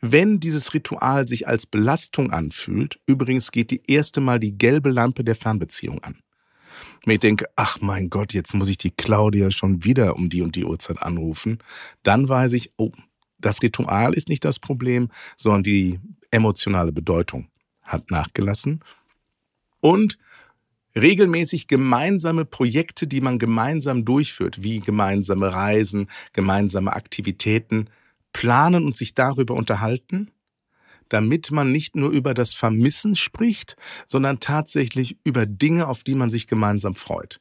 Wenn 0.00 0.38
dieses 0.38 0.74
Ritual 0.74 1.26
sich 1.26 1.48
als 1.48 1.66
Belastung 1.66 2.30
anfühlt, 2.30 3.00
übrigens 3.06 3.52
geht 3.52 3.70
die 3.70 3.82
erste 3.86 4.20
Mal 4.20 4.38
die 4.38 4.58
gelbe 4.58 4.90
Lampe 4.90 5.24
der 5.24 5.34
Fernbeziehung 5.34 6.02
an. 6.02 6.18
Wenn 7.04 7.14
ich 7.14 7.20
denke, 7.20 7.46
ach 7.56 7.80
mein 7.80 8.10
Gott, 8.10 8.32
jetzt 8.32 8.54
muss 8.54 8.68
ich 8.68 8.78
die 8.78 8.90
Claudia 8.90 9.50
schon 9.50 9.84
wieder 9.84 10.16
um 10.16 10.28
die 10.28 10.42
und 10.42 10.56
die 10.56 10.64
Uhrzeit 10.64 11.00
anrufen, 11.00 11.58
dann 12.02 12.28
weiß 12.28 12.52
ich, 12.54 12.72
oh, 12.76 12.92
das 13.38 13.62
Ritual 13.62 14.14
ist 14.14 14.28
nicht 14.28 14.44
das 14.44 14.58
Problem, 14.58 15.08
sondern 15.36 15.62
die 15.62 16.00
emotionale 16.30 16.92
Bedeutung 16.92 17.48
hat 17.84 18.10
nachgelassen. 18.10 18.80
Und 19.80 20.18
regelmäßig 20.96 21.66
gemeinsame 21.66 22.44
Projekte, 22.44 23.06
die 23.06 23.20
man 23.20 23.38
gemeinsam 23.38 24.04
durchführt, 24.04 24.62
wie 24.62 24.80
gemeinsame 24.80 25.52
Reisen, 25.52 26.08
gemeinsame 26.32 26.92
Aktivitäten, 26.92 27.88
planen 28.32 28.84
und 28.84 28.96
sich 28.96 29.14
darüber 29.14 29.54
unterhalten, 29.54 30.30
damit 31.08 31.50
man 31.50 31.70
nicht 31.70 31.96
nur 31.96 32.10
über 32.10 32.34
das 32.34 32.54
Vermissen 32.54 33.14
spricht, 33.14 33.76
sondern 34.06 34.40
tatsächlich 34.40 35.18
über 35.24 35.46
Dinge, 35.46 35.86
auf 35.86 36.02
die 36.02 36.14
man 36.14 36.30
sich 36.30 36.46
gemeinsam 36.46 36.94
freut. 36.94 37.40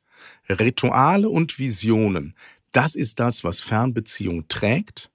Rituale 0.50 1.30
und 1.30 1.60
Visionen, 1.60 2.36
das 2.72 2.96
ist 2.96 3.20
das, 3.20 3.44
was 3.44 3.62
Fernbeziehung 3.62 4.48
trägt. 4.48 5.10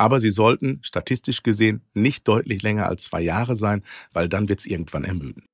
Aber 0.00 0.18
sie 0.18 0.30
sollten 0.30 0.78
statistisch 0.80 1.42
gesehen 1.42 1.82
nicht 1.92 2.26
deutlich 2.26 2.62
länger 2.62 2.86
als 2.86 3.04
zwei 3.04 3.20
Jahre 3.20 3.54
sein, 3.54 3.82
weil 4.14 4.30
dann 4.30 4.48
wird 4.48 4.60
es 4.60 4.66
irgendwann 4.66 5.04
ermüden. 5.04 5.44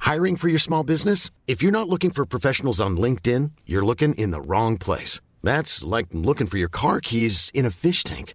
Hiring 0.00 0.36
for 0.36 0.48
your 0.48 0.60
small 0.60 0.84
business? 0.84 1.32
If 1.48 1.60
you're 1.60 1.72
not 1.72 1.88
looking 1.88 2.12
for 2.12 2.24
professionals 2.24 2.80
on 2.80 2.96
LinkedIn, 2.96 3.50
you're 3.66 3.84
looking 3.84 4.14
in 4.14 4.30
the 4.30 4.40
wrong 4.40 4.78
place. 4.78 5.20
That's 5.42 5.82
like 5.82 6.06
looking 6.12 6.46
for 6.46 6.56
your 6.56 6.70
car 6.70 7.00
keys 7.00 7.50
in 7.52 7.66
a 7.66 7.70
fish 7.70 8.04
tank. 8.04 8.34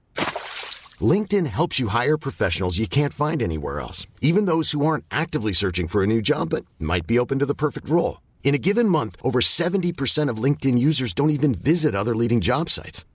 LinkedIn 0.99 1.47
helps 1.47 1.79
you 1.79 1.87
hire 1.87 2.17
professionals 2.17 2.77
you 2.77 2.87
can't 2.87 3.13
find 3.13 3.41
anywhere 3.41 3.79
else, 3.79 4.07
even 4.19 4.45
those 4.45 4.71
who 4.71 4.85
aren't 4.85 5.05
actively 5.09 5.53
searching 5.53 5.87
for 5.87 6.03
a 6.03 6.07
new 6.07 6.21
job 6.21 6.49
but 6.49 6.65
might 6.79 7.07
be 7.07 7.17
open 7.17 7.39
to 7.39 7.45
the 7.45 7.55
perfect 7.55 7.87
role. 7.87 8.19
In 8.43 8.53
a 8.53 8.57
given 8.57 8.89
month, 8.89 9.15
over 9.23 9.39
70% 9.39 10.29
of 10.29 10.43
LinkedIn 10.43 10.77
users 10.77 11.13
don't 11.13 11.29
even 11.29 11.53
visit 11.53 11.95
other 11.95 12.15
leading 12.15 12.41
job 12.41 12.69
sites. 12.69 13.05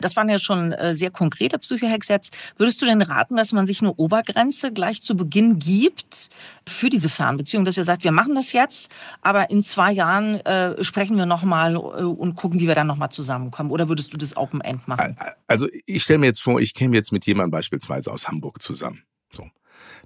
Das 0.00 0.14
waren 0.16 0.28
ja 0.28 0.38
schon 0.38 0.72
äh, 0.72 0.94
sehr 0.94 1.10
konkrete 1.10 1.58
Psychohacks 1.58 2.08
jetzt. 2.08 2.36
Würdest 2.56 2.80
du 2.80 2.86
denn 2.86 3.02
raten, 3.02 3.36
dass 3.36 3.52
man 3.52 3.66
sich 3.66 3.80
eine 3.80 3.92
Obergrenze 3.94 4.72
gleich 4.72 5.02
zu 5.02 5.16
Beginn 5.16 5.58
gibt 5.58 6.30
für 6.68 6.88
diese 6.88 7.08
Fernbeziehung, 7.08 7.64
dass 7.64 7.76
wir 7.76 7.84
sagen, 7.84 8.04
wir 8.04 8.12
machen 8.12 8.34
das 8.34 8.52
jetzt, 8.52 8.90
aber 9.22 9.50
in 9.50 9.62
zwei 9.64 9.90
Jahren 9.90 10.40
äh, 10.40 10.82
sprechen 10.84 11.16
wir 11.16 11.26
nochmal 11.26 11.74
äh, 11.74 11.78
und 11.78 12.36
gucken, 12.36 12.60
wie 12.60 12.68
wir 12.68 12.76
dann 12.76 12.86
nochmal 12.86 13.10
zusammenkommen? 13.10 13.70
Oder 13.70 13.88
würdest 13.88 14.12
du 14.12 14.16
das 14.16 14.36
Open 14.36 14.60
End 14.60 14.86
machen? 14.86 15.16
Also 15.46 15.66
ich 15.86 16.02
stelle 16.04 16.20
mir 16.20 16.26
jetzt 16.26 16.42
vor, 16.42 16.60
ich 16.60 16.74
käme 16.74 16.94
jetzt 16.94 17.10
mit 17.10 17.26
jemandem 17.26 17.50
beispielsweise 17.50 18.12
aus 18.12 18.28
Hamburg 18.28 18.62
zusammen. 18.62 19.02
So. 19.32 19.48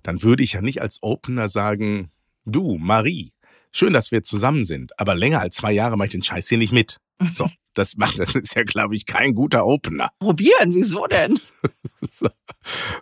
Dann 0.03 0.23
würde 0.23 0.43
ich 0.43 0.55
ja 0.55 0.63
nicht 0.63 0.81
als 0.81 1.03
Opener 1.03 1.49
sagen, 1.49 2.11
du, 2.45 2.79
Marie, 2.79 3.33
schön, 3.71 3.93
dass 3.93 4.11
wir 4.11 4.23
zusammen 4.23 4.65
sind, 4.65 4.99
aber 4.99 5.15
länger 5.15 5.41
als 5.41 5.57
zwei 5.57 5.73
Jahre 5.73 5.97
mache 5.97 6.07
ich 6.07 6.13
den 6.13 6.23
Scheiß 6.23 6.49
hier 6.49 6.59
nicht 6.59 6.73
mit. 6.73 6.99
So. 7.35 7.49
Das 7.75 7.97
macht, 7.97 8.19
das 8.19 8.35
ist 8.35 8.55
ja, 8.55 8.65
glaube 8.65 8.95
ich, 8.95 9.07
kein 9.07 9.35
guter 9.35 9.67
Opener. 9.67 10.11
Probieren, 10.19 10.75
wieso 10.75 11.07
denn? 11.07 11.41
so, 12.13 12.29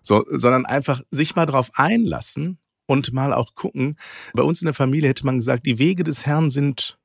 so, 0.01 0.25
sondern 0.31 0.65
einfach 0.65 1.03
sich 1.11 1.35
mal 1.35 1.47
drauf 1.47 1.71
einlassen 1.75 2.59
und 2.87 3.13
mal 3.13 3.33
auch 3.33 3.55
gucken. 3.55 3.97
Bei 4.33 4.43
uns 4.43 4.63
in 4.63 4.67
der 4.67 4.75
Familie 4.75 5.09
hätte 5.09 5.27
man 5.27 5.37
gesagt, 5.37 5.67
die 5.67 5.79
Wege 5.79 6.05
des 6.05 6.25
Herrn 6.25 6.51
sind, 6.51 6.99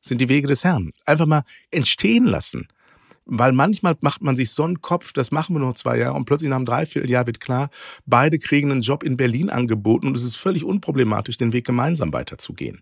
sind 0.00 0.20
die 0.20 0.28
Wege 0.28 0.48
des 0.48 0.64
Herrn. 0.64 0.92
Einfach 1.06 1.26
mal 1.26 1.42
entstehen 1.70 2.24
lassen. 2.24 2.68
Weil 3.30 3.52
manchmal 3.52 3.94
macht 4.00 4.22
man 4.22 4.36
sich 4.36 4.50
so 4.50 4.64
einen 4.64 4.80
Kopf, 4.80 5.12
das 5.12 5.30
machen 5.30 5.54
wir 5.54 5.60
noch 5.60 5.74
zwei 5.74 5.98
Jahre 5.98 6.14
und 6.14 6.24
plötzlich 6.24 6.48
nach 6.48 6.56
einem 6.56 6.64
Dreivierteljahr 6.64 7.26
wird 7.26 7.40
klar, 7.40 7.68
beide 8.06 8.38
kriegen 8.38 8.72
einen 8.72 8.80
Job 8.80 9.02
in 9.02 9.18
Berlin 9.18 9.50
angeboten 9.50 10.06
und 10.06 10.16
es 10.16 10.22
ist 10.22 10.36
völlig 10.36 10.64
unproblematisch, 10.64 11.36
den 11.36 11.52
Weg 11.52 11.66
gemeinsam 11.66 12.10
weiterzugehen. 12.12 12.80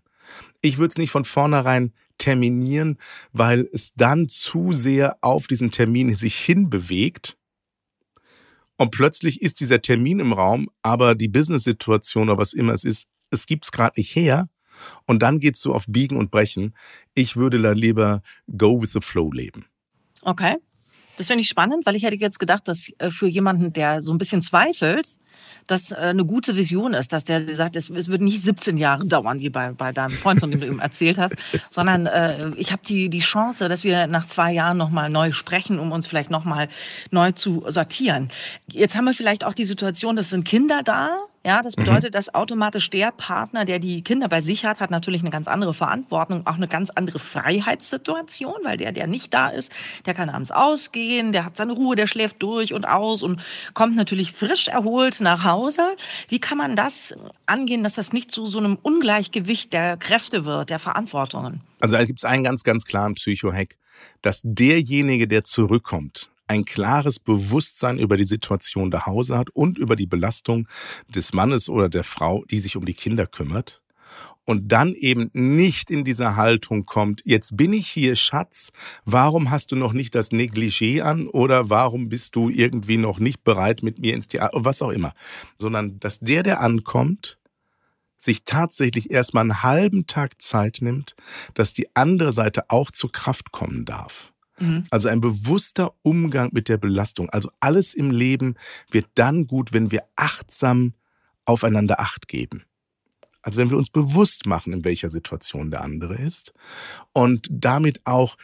Ich 0.61 0.77
würde 0.77 0.91
es 0.91 0.97
nicht 0.97 1.11
von 1.11 1.25
vornherein 1.25 1.91
terminieren, 2.17 2.97
weil 3.31 3.67
es 3.71 3.93
dann 3.95 4.29
zu 4.29 4.71
sehr 4.71 5.17
auf 5.21 5.47
diesen 5.47 5.71
Termin 5.71 6.15
sich 6.15 6.37
hinbewegt. 6.37 7.37
Und 8.77 8.91
plötzlich 8.91 9.41
ist 9.41 9.59
dieser 9.59 9.81
Termin 9.81 10.19
im 10.19 10.33
Raum, 10.33 10.69
aber 10.81 11.15
die 11.15 11.27
Business-Situation 11.27 12.29
oder 12.29 12.37
was 12.37 12.53
immer 12.53 12.73
es 12.73 12.83
ist, 12.83 13.07
es 13.31 13.45
gibt's 13.45 13.71
gerade 13.71 13.99
nicht 13.99 14.15
her. 14.15 14.47
Und 15.05 15.23
dann 15.23 15.39
geht's 15.39 15.61
so 15.61 15.73
auf 15.73 15.85
Biegen 15.87 16.17
und 16.17 16.29
Brechen. 16.29 16.75
Ich 17.15 17.35
würde 17.35 17.59
da 17.59 17.71
lieber 17.71 18.21
go 18.55 18.79
with 18.81 18.93
the 18.93 19.01
flow 19.01 19.31
leben. 19.31 19.65
Okay. 20.21 20.57
Das 21.17 21.27
finde 21.27 21.41
ich 21.41 21.49
spannend, 21.49 21.85
weil 21.85 21.95
ich 21.95 22.03
hätte 22.03 22.15
jetzt 22.15 22.39
gedacht, 22.39 22.67
dass 22.67 22.91
äh, 22.99 23.09
für 23.09 23.27
jemanden, 23.27 23.73
der 23.73 24.01
so 24.01 24.13
ein 24.13 24.17
bisschen 24.17 24.41
zweifelt, 24.41 25.17
das 25.65 25.91
äh, 25.91 25.95
eine 25.95 26.25
gute 26.25 26.55
Vision 26.55 26.93
ist, 26.93 27.11
dass 27.11 27.23
der 27.23 27.55
sagt, 27.55 27.75
es, 27.75 27.89
wird 27.89 28.21
nicht 28.21 28.41
17 28.41 28.77
Jahre 28.77 29.05
dauern, 29.05 29.39
wie 29.39 29.49
bei, 29.49 29.71
bei 29.71 29.91
deinem 29.91 30.11
Freund, 30.11 30.39
von 30.39 30.51
dem 30.51 30.61
du 30.61 30.67
eben 30.67 30.79
erzählt 30.79 31.17
hast, 31.17 31.35
sondern 31.69 32.05
äh, 32.05 32.51
ich 32.55 32.71
habe 32.71 32.81
die, 32.85 33.09
die 33.09 33.19
Chance, 33.19 33.67
dass 33.67 33.83
wir 33.83 34.07
nach 34.07 34.27
zwei 34.27 34.53
Jahren 34.53 34.77
nochmal 34.77 35.09
neu 35.09 35.31
sprechen, 35.31 35.79
um 35.79 35.91
uns 35.91 36.07
vielleicht 36.07 36.29
nochmal 36.29 36.69
neu 37.11 37.31
zu 37.31 37.63
sortieren. 37.67 38.29
Jetzt 38.71 38.95
haben 38.95 39.05
wir 39.05 39.13
vielleicht 39.13 39.43
auch 39.43 39.53
die 39.53 39.65
Situation, 39.65 40.15
das 40.15 40.29
sind 40.29 40.45
Kinder 40.45 40.81
da, 40.83 41.17
Ja, 41.47 41.61
das 41.61 41.77
bedeutet, 41.77 42.09
mhm. 42.09 42.11
dass 42.11 42.35
automatisch 42.35 42.89
der 42.89 43.13
Partner, 43.13 43.63
der 43.63 43.79
die 43.79 44.01
Kinder 44.01 44.27
bei 44.27 44.41
sich 44.41 44.65
hat, 44.65 44.81
hat 44.81 44.91
natürlich 44.91 45.21
eine 45.21 45.29
ganz 45.29 45.47
andere 45.47 45.73
Verantwortung, 45.73 46.45
auch 46.45 46.55
eine 46.55 46.67
ganz 46.67 46.89
andere 46.89 47.19
Freiheitssituation, 47.19 48.55
weil 48.65 48.75
der, 48.75 48.91
der 48.91 49.07
nicht 49.07 49.33
da 49.33 49.47
ist, 49.47 49.71
der 50.05 50.13
kann 50.13 50.29
abends 50.29 50.51
ausgehen, 50.51 51.31
der 51.31 51.45
hat 51.45 51.55
seine 51.55 51.71
Ruhe, 51.71 51.95
der 51.95 52.05
schläft 52.05 52.43
durch 52.43 52.73
und 52.73 52.85
aus 52.85 53.23
und 53.23 53.41
kommt 53.73 53.95
natürlich 53.95 54.33
frisch 54.33 54.67
erholt 54.67 55.21
nach 55.21 55.45
Hause. 55.45 55.95
Wie 56.27 56.39
kann 56.39 56.57
man 56.57 56.75
das 56.75 57.15
angehen, 57.45 57.81
dass 57.81 57.93
das 57.93 58.11
nicht 58.11 58.29
zu 58.29 58.45
so 58.45 58.57
einem 58.57 58.77
Ungleichgewicht 58.81 59.71
der 59.71 59.95
Kräfte 59.95 60.43
wird, 60.43 60.69
der 60.69 60.79
Verantwortungen? 60.79 61.61
Also 61.79 61.95
da 61.95 62.03
gibt 62.03 62.19
es 62.19 62.25
einen 62.25 62.43
ganz, 62.43 62.65
ganz 62.65 62.83
klaren 62.83 63.13
Psycho-Hack, 63.13 63.77
dass 64.21 64.41
derjenige, 64.43 65.29
der 65.29 65.45
zurückkommt, 65.45 66.29
ein 66.47 66.65
klares 66.65 67.19
Bewusstsein 67.19 67.97
über 67.97 68.17
die 68.17 68.25
Situation 68.25 68.91
zu 68.91 69.05
Hause 69.05 69.37
hat 69.37 69.49
und 69.51 69.77
über 69.77 69.95
die 69.95 70.07
Belastung 70.07 70.67
des 71.07 71.33
Mannes 71.33 71.69
oder 71.69 71.89
der 71.89 72.03
Frau, 72.03 72.43
die 72.49 72.59
sich 72.59 72.75
um 72.77 72.85
die 72.85 72.93
Kinder 72.93 73.27
kümmert. 73.27 73.81
Und 74.45 74.71
dann 74.71 74.93
eben 74.93 75.29
nicht 75.33 75.91
in 75.91 76.05
dieser 76.05 76.37
Haltung 76.37 76.85
kommt, 76.85 77.21
jetzt 77.25 77.57
bin 77.57 77.73
ich 77.73 77.87
hier, 77.89 78.15
Schatz, 78.15 78.71
warum 79.03 79.51
hast 79.51 79.73
du 79.73 79.75
noch 79.75 79.91
nicht 79.91 80.15
das 80.15 80.31
Negligé 80.31 81.01
an 81.01 81.27
oder 81.27 81.69
warum 81.69 82.07
bist 82.07 82.33
du 82.37 82.49
irgendwie 82.49 82.95
noch 82.95 83.19
nicht 83.19 83.43
bereit 83.43 83.83
mit 83.83 83.99
mir 83.99 84.13
ins 84.13 84.27
Theater, 84.27 84.57
was 84.63 84.81
auch 84.81 84.91
immer. 84.91 85.11
Sondern, 85.59 85.99
dass 85.99 86.19
der, 86.19 86.43
der 86.43 86.61
ankommt, 86.61 87.39
sich 88.17 88.45
tatsächlich 88.45 89.11
erstmal 89.11 89.41
einen 89.41 89.63
halben 89.63 90.07
Tag 90.07 90.41
Zeit 90.41 90.77
nimmt, 90.79 91.15
dass 91.53 91.73
die 91.73 91.93
andere 91.95 92.31
Seite 92.31 92.69
auch 92.69 92.89
zur 92.89 93.11
Kraft 93.11 93.51
kommen 93.51 93.83
darf. 93.83 94.31
Mhm. 94.59 94.85
Also 94.89 95.09
ein 95.09 95.21
bewusster 95.21 95.93
Umgang 96.01 96.49
mit 96.51 96.69
der 96.69 96.77
Belastung. 96.77 97.29
Also 97.29 97.49
alles 97.59 97.93
im 97.93 98.11
Leben 98.11 98.55
wird 98.91 99.07
dann 99.15 99.47
gut, 99.47 99.73
wenn 99.73 99.91
wir 99.91 100.03
achtsam 100.15 100.93
aufeinander 101.45 101.99
Acht 101.99 102.27
geben. 102.27 102.63
Also 103.41 103.59
wenn 103.59 103.69
wir 103.69 103.77
uns 103.77 103.89
bewusst 103.89 104.45
machen, 104.45 104.73
in 104.73 104.83
welcher 104.83 105.09
Situation 105.09 105.71
der 105.71 105.81
andere 105.81 106.15
ist 106.15 106.53
und 107.13 107.47
damit 107.49 108.01
auch 108.05 108.35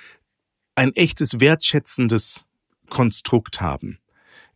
ein 0.76 0.94
echtes 0.94 1.40
wertschätzendes 1.40 2.46
Konstrukt 2.90 3.60
haben. 3.60 4.00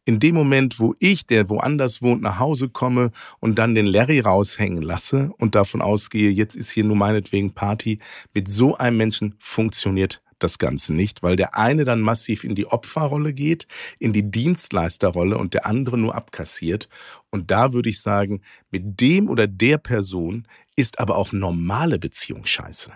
In 0.05 0.21
dem 0.21 0.35
Moment, 0.35 0.79
wo 0.79 0.95
ich, 0.99 1.25
der 1.25 1.49
woanders 1.49 2.01
wohnt, 2.01 2.21
nach 2.21 2.39
Hause 2.39 2.69
komme 2.69 3.11
und 3.39 3.59
dann 3.59 3.75
den 3.75 3.85
Larry 3.85 4.21
raushängen 4.21 4.81
lasse 4.81 5.31
und 5.37 5.53
davon 5.53 5.81
ausgehe, 5.81 6.31
jetzt 6.31 6.55
ist 6.55 6.69
hier 6.69 6.85
nur 6.85 6.95
meinetwegen 6.95 7.53
Party, 7.53 7.99
mit 8.33 8.47
so 8.47 8.77
einem 8.77 8.95
Menschen 8.95 9.35
funktioniert 9.39 10.21
das 10.39 10.57
Ganze 10.57 10.93
nicht, 10.93 11.23
weil 11.23 11.35
der 11.35 11.57
eine 11.57 11.83
dann 11.83 12.01
massiv 12.01 12.43
in 12.43 12.55
die 12.55 12.65
Opferrolle 12.65 13.33
geht, 13.33 13.67
in 13.99 14.13
die 14.13 14.29
Dienstleisterrolle 14.29 15.37
und 15.37 15.53
der 15.53 15.65
andere 15.65 15.97
nur 15.97 16.15
abkassiert. 16.15 16.89
Und 17.29 17.51
da 17.51 17.73
würde 17.73 17.89
ich 17.89 18.01
sagen, 18.01 18.41
mit 18.71 18.99
dem 19.01 19.29
oder 19.29 19.47
der 19.47 19.77
Person 19.77 20.47
ist 20.75 20.99
aber 20.99 21.15
auch 21.15 21.31
normale 21.31 21.99
Beziehung 21.99 22.45
scheiße. 22.45 22.91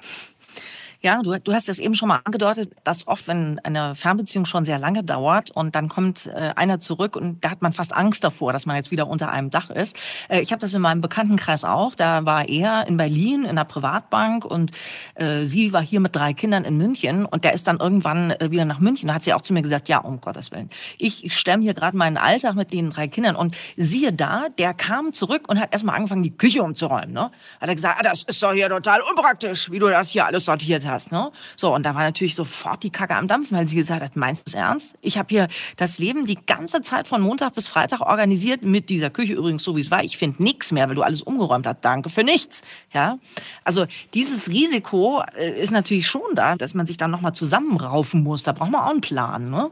Ja, 1.03 1.23
du, 1.23 1.39
du 1.39 1.51
hast 1.51 1.67
es 1.67 1.79
eben 1.79 1.95
schon 1.95 2.09
mal 2.09 2.21
angedeutet, 2.25 2.73
dass 2.83 3.07
oft, 3.07 3.27
wenn 3.27 3.57
eine 3.63 3.95
Fernbeziehung 3.95 4.45
schon 4.45 4.65
sehr 4.65 4.77
lange 4.77 5.03
dauert 5.03 5.49
und 5.49 5.73
dann 5.73 5.89
kommt 5.89 6.27
äh, 6.27 6.51
einer 6.55 6.79
zurück 6.79 7.15
und 7.15 7.43
da 7.43 7.49
hat 7.49 7.63
man 7.63 7.73
fast 7.73 7.91
Angst 7.95 8.23
davor, 8.23 8.53
dass 8.53 8.67
man 8.67 8.75
jetzt 8.75 8.91
wieder 8.91 9.07
unter 9.07 9.31
einem 9.31 9.49
Dach 9.49 9.71
ist. 9.71 9.97
Äh, 10.29 10.41
ich 10.41 10.51
habe 10.51 10.59
das 10.59 10.75
in 10.75 10.81
meinem 10.81 11.01
Bekanntenkreis 11.01 11.63
auch. 11.63 11.95
Da 11.95 12.25
war 12.27 12.47
er 12.47 12.85
in 12.85 12.97
Berlin 12.97 13.45
in 13.45 13.49
einer 13.49 13.65
Privatbank 13.65 14.45
und 14.45 14.73
äh, 15.15 15.43
sie 15.43 15.73
war 15.73 15.81
hier 15.81 16.01
mit 16.01 16.15
drei 16.15 16.33
Kindern 16.33 16.65
in 16.65 16.77
München 16.77 17.25
und 17.25 17.45
der 17.45 17.53
ist 17.53 17.67
dann 17.67 17.79
irgendwann 17.79 18.29
äh, 18.29 18.51
wieder 18.51 18.65
nach 18.65 18.79
München. 18.79 19.07
Da 19.07 19.15
hat 19.15 19.23
sie 19.23 19.33
auch 19.33 19.41
zu 19.41 19.53
mir 19.53 19.63
gesagt, 19.63 19.89
ja, 19.89 19.97
um 19.97 20.21
Gottes 20.21 20.51
Willen, 20.51 20.69
ich 20.99 21.35
stemme 21.35 21.63
hier 21.63 21.73
gerade 21.73 21.97
meinen 21.97 22.17
Alltag 22.17 22.53
mit 22.53 22.73
den 22.73 22.91
drei 22.91 23.07
Kindern 23.07 23.35
und 23.35 23.57
siehe 23.75 24.13
da, 24.13 24.49
der 24.59 24.75
kam 24.75 25.13
zurück 25.13 25.49
und 25.49 25.59
hat 25.59 25.73
erstmal 25.73 25.95
angefangen, 25.95 26.21
die 26.21 26.37
Küche 26.37 26.61
umzuräumen. 26.61 27.11
Ne? 27.11 27.31
Hat 27.59 27.69
er 27.69 27.73
gesagt, 27.73 27.97
ah, 27.99 28.03
das 28.03 28.21
ist 28.21 28.43
doch 28.43 28.53
hier 28.53 28.69
total 28.69 29.01
unpraktisch, 29.01 29.71
wie 29.71 29.79
du 29.79 29.87
das 29.87 30.11
hier 30.11 30.27
alles 30.27 30.45
sortiert 30.45 30.85
hast 30.85 30.90
hast. 30.91 31.11
Ne? 31.11 31.31
So, 31.55 31.73
und 31.73 31.83
da 31.83 31.95
war 31.95 32.03
natürlich 32.03 32.35
sofort 32.35 32.83
die 32.83 32.91
Kacke 32.91 33.15
am 33.15 33.27
Dampfen, 33.27 33.57
weil 33.57 33.67
sie 33.67 33.75
gesagt 33.75 34.03
hat, 34.03 34.15
meinst 34.15 34.41
du 34.41 34.51
es 34.51 34.53
ernst? 34.53 34.97
Ich 35.01 35.17
habe 35.17 35.27
hier 35.29 35.47
das 35.77 35.97
Leben 35.97 36.25
die 36.25 36.37
ganze 36.45 36.81
Zeit 36.83 37.07
von 37.07 37.21
Montag 37.21 37.55
bis 37.55 37.67
Freitag 37.67 38.01
organisiert, 38.01 38.61
mit 38.61 38.89
dieser 38.89 39.09
Küche 39.09 39.33
übrigens 39.33 39.63
so, 39.63 39.75
wie 39.75 39.81
es 39.81 39.89
war. 39.89 40.03
Ich 40.03 40.17
finde 40.17 40.43
nichts 40.43 40.71
mehr, 40.71 40.87
weil 40.87 40.95
du 40.95 41.01
alles 41.01 41.21
umgeräumt 41.21 41.65
hast. 41.65 41.79
Danke 41.81 42.09
für 42.09 42.23
nichts. 42.23 42.61
Ja, 42.93 43.17
Also 43.63 43.87
dieses 44.13 44.49
Risiko 44.49 45.23
äh, 45.35 45.59
ist 45.59 45.71
natürlich 45.71 46.07
schon 46.07 46.35
da, 46.35 46.55
dass 46.55 46.73
man 46.73 46.85
sich 46.85 46.97
dann 46.97 47.11
nochmal 47.11 47.33
zusammenraufen 47.33 48.21
muss. 48.21 48.43
Da 48.43 48.51
braucht 48.51 48.71
man 48.71 48.81
auch 48.81 48.91
einen 48.91 49.01
Plan. 49.01 49.49
Ne? 49.49 49.71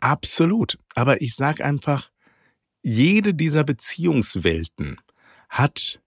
Absolut. 0.00 0.78
Aber 0.94 1.20
ich 1.20 1.34
sag 1.34 1.60
einfach, 1.60 2.10
jede 2.82 3.34
dieser 3.34 3.64
Beziehungswelten 3.64 4.98
hat 5.48 6.00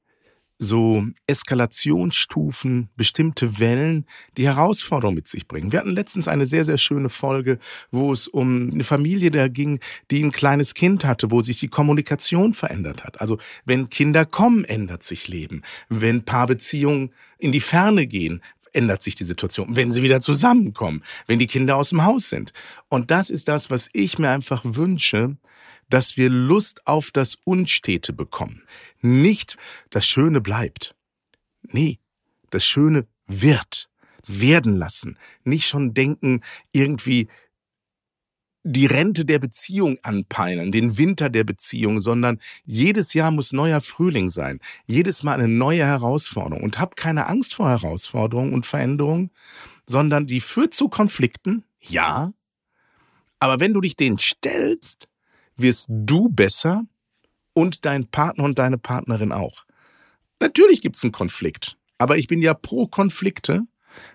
so 0.58 1.06
Eskalationsstufen, 1.28 2.90
bestimmte 2.96 3.60
Wellen, 3.60 4.06
die 4.38 4.46
Herausforderungen 4.46 5.16
mit 5.16 5.28
sich 5.28 5.48
bringen. 5.48 5.72
Wir 5.72 5.80
hatten 5.80 5.92
letztens 5.92 6.28
eine 6.28 6.46
sehr, 6.46 6.64
sehr 6.64 6.78
schöne 6.78 7.10
Folge, 7.10 7.60
wo 7.92 8.14
es 8.14 8.28
um 8.28 8.72
eine 8.72 8.84
Familie 8.84 9.32
da 9.32 9.48
ging, 9.48 9.80
die 10.12 10.24
ein 10.24 10.32
kleines 10.32 10.74
Kind 10.74 11.04
hatte, 11.04 11.32
wo 11.32 11.42
sich 11.42 11.60
die 11.60 11.68
Kommunikation 11.68 12.54
verändert 12.54 13.04
hat. 13.04 13.20
Also 13.20 13.38
wenn 13.66 13.90
Kinder 13.90 14.26
kommen, 14.26 14.64
ändert 14.64 15.04
sich 15.04 15.28
Leben. 15.28 15.62
Wenn 15.90 16.24
Paarbeziehungen 16.24 17.12
in 17.38 17.52
die 17.52 17.60
Ferne 17.60 18.08
gehen, 18.08 18.42
ändert 18.72 19.04
sich 19.04 19.16
die 19.16 19.24
Situation, 19.24 19.76
wenn 19.76 19.92
sie 19.92 20.04
wieder 20.04 20.20
zusammenkommen, 20.20 21.04
wenn 21.28 21.40
die 21.40 21.48
Kinder 21.48 21.78
aus 21.78 21.90
dem 21.90 22.04
Haus 22.04 22.30
sind. 22.30 22.54
Und 22.90 23.10
das 23.10 23.30
ist 23.30 23.48
das, 23.48 23.70
was 23.70 23.90
ich 23.94 24.20
mir 24.20 24.30
einfach 24.30 24.62
wünsche, 24.66 25.38
dass 25.90 26.18
wir 26.18 26.30
Lust 26.30 26.86
auf 26.88 27.12
das 27.12 27.36
Unstete 27.44 28.14
bekommen. 28.14 28.64
Nicht 29.02 29.58
das 29.90 30.06
Schöne 30.06 30.42
bleibt. 30.42 30.96
Nee, 31.62 32.00
das 32.50 32.66
Schöne 32.66 33.08
wird, 33.28 33.90
werden 34.26 34.78
lassen. 34.78 35.18
Nicht 35.44 35.68
schon 35.68 35.94
denken, 35.94 36.42
irgendwie 36.72 37.28
die 38.68 38.88
Rente 38.88 39.26
der 39.26 39.38
Beziehung 39.38 40.00
anpeilen, 40.02 40.72
den 40.72 40.98
Winter 40.98 41.30
der 41.30 41.44
Beziehung, 41.44 42.00
sondern 42.00 42.40
jedes 42.64 43.14
Jahr 43.14 43.30
muss 43.30 43.54
neuer 43.54 43.80
Frühling 43.80 44.32
sein. 44.32 44.60
Jedes 44.88 45.22
Mal 45.22 45.36
eine 45.36 45.48
neue 45.48 45.86
Herausforderung. 45.86 46.64
Und 46.64 46.80
hab 46.80 46.96
keine 46.96 47.28
Angst 47.28 47.54
vor 47.54 47.70
Herausforderungen 47.70 48.54
und 48.54 48.66
Veränderungen, 48.66 49.30
sondern 49.86 50.26
die 50.26 50.42
führt 50.42 50.74
zu 50.74 50.90
Konflikten, 50.90 51.64
ja. 51.80 52.34
Aber 53.40 53.60
wenn 53.60 53.74
du 53.74 53.82
dich 53.82 53.96
denen 53.96 54.18
stellst, 54.18 55.08
wirst 55.58 55.88
du 55.90 56.30
besser 56.30 56.84
und 57.54 57.86
dein 57.86 58.08
Partner 58.08 58.44
und 58.44 58.60
deine 58.60 58.78
Partnerin 58.78 59.32
auch. 59.32 59.66
Natürlich 60.42 60.82
gibt 60.82 60.98
es 60.98 61.04
einen 61.04 61.14
Konflikt, 61.14 61.78
aber 61.98 62.18
ich 62.18 62.28
bin 62.28 62.42
ja 62.42 62.54
pro 62.54 62.88
Konflikte, 62.88 63.62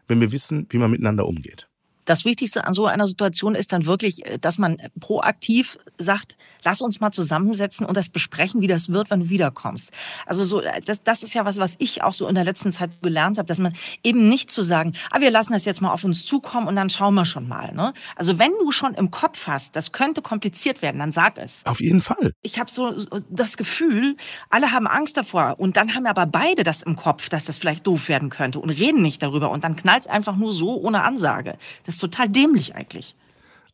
wenn 0.06 0.20
wir 0.20 0.32
wissen, 0.32 0.66
wie 0.70 0.78
man 0.78 0.90
miteinander 0.90 1.26
umgeht. 1.26 1.69
Das 2.10 2.24
Wichtigste 2.24 2.64
an 2.64 2.72
so 2.72 2.86
einer 2.86 3.06
Situation 3.06 3.54
ist 3.54 3.72
dann 3.72 3.86
wirklich, 3.86 4.26
äh, 4.26 4.36
dass 4.36 4.58
man 4.58 4.78
proaktiv 4.98 5.78
sagt, 5.96 6.36
lass 6.64 6.80
uns 6.80 6.98
mal 6.98 7.12
zusammensetzen 7.12 7.86
und 7.86 7.96
das 7.96 8.08
besprechen, 8.08 8.60
wie 8.60 8.66
das 8.66 8.88
wird, 8.88 9.10
wenn 9.10 9.20
du 9.20 9.28
wiederkommst. 9.28 9.92
Also 10.26 10.42
so, 10.42 10.60
äh, 10.60 10.80
das, 10.82 11.04
das 11.04 11.22
ist 11.22 11.34
ja 11.34 11.44
was, 11.44 11.58
was 11.58 11.76
ich 11.78 12.02
auch 12.02 12.12
so 12.12 12.26
in 12.26 12.34
der 12.34 12.42
letzten 12.42 12.72
Zeit 12.72 13.00
gelernt 13.00 13.38
habe, 13.38 13.46
dass 13.46 13.60
man 13.60 13.74
eben 14.02 14.28
nicht 14.28 14.50
zu 14.50 14.62
sagen, 14.62 14.94
ah, 15.12 15.20
wir 15.20 15.30
lassen 15.30 15.52
das 15.52 15.64
jetzt 15.64 15.80
mal 15.82 15.92
auf 15.92 16.02
uns 16.02 16.24
zukommen 16.24 16.66
und 16.66 16.74
dann 16.74 16.90
schauen 16.90 17.14
wir 17.14 17.26
schon 17.26 17.46
mal. 17.46 17.72
Ne? 17.72 17.94
Also 18.16 18.40
wenn 18.40 18.50
du 18.60 18.72
schon 18.72 18.94
im 18.94 19.12
Kopf 19.12 19.46
hast, 19.46 19.76
das 19.76 19.92
könnte 19.92 20.20
kompliziert 20.20 20.82
werden, 20.82 20.98
dann 20.98 21.12
sag 21.12 21.38
es. 21.38 21.64
Auf 21.64 21.80
jeden 21.80 22.00
Fall. 22.00 22.32
Ich 22.42 22.58
habe 22.58 22.68
so 22.68 22.92
das 23.28 23.56
Gefühl, 23.56 24.16
alle 24.48 24.72
haben 24.72 24.88
Angst 24.88 25.16
davor 25.16 25.54
und 25.58 25.76
dann 25.76 25.94
haben 25.94 26.06
aber 26.06 26.26
beide 26.26 26.64
das 26.64 26.82
im 26.82 26.96
Kopf, 26.96 27.28
dass 27.28 27.44
das 27.44 27.56
vielleicht 27.56 27.86
doof 27.86 28.08
werden 28.08 28.30
könnte 28.30 28.58
und 28.58 28.70
reden 28.70 29.00
nicht 29.00 29.22
darüber 29.22 29.52
und 29.52 29.62
dann 29.62 29.76
knallt 29.76 30.02
es 30.02 30.08
einfach 30.08 30.34
nur 30.34 30.52
so 30.52 30.74
ohne 30.74 31.04
Ansage. 31.04 31.56
Das 31.86 31.99
total 32.00 32.28
dämlich 32.28 32.74
eigentlich. 32.74 33.14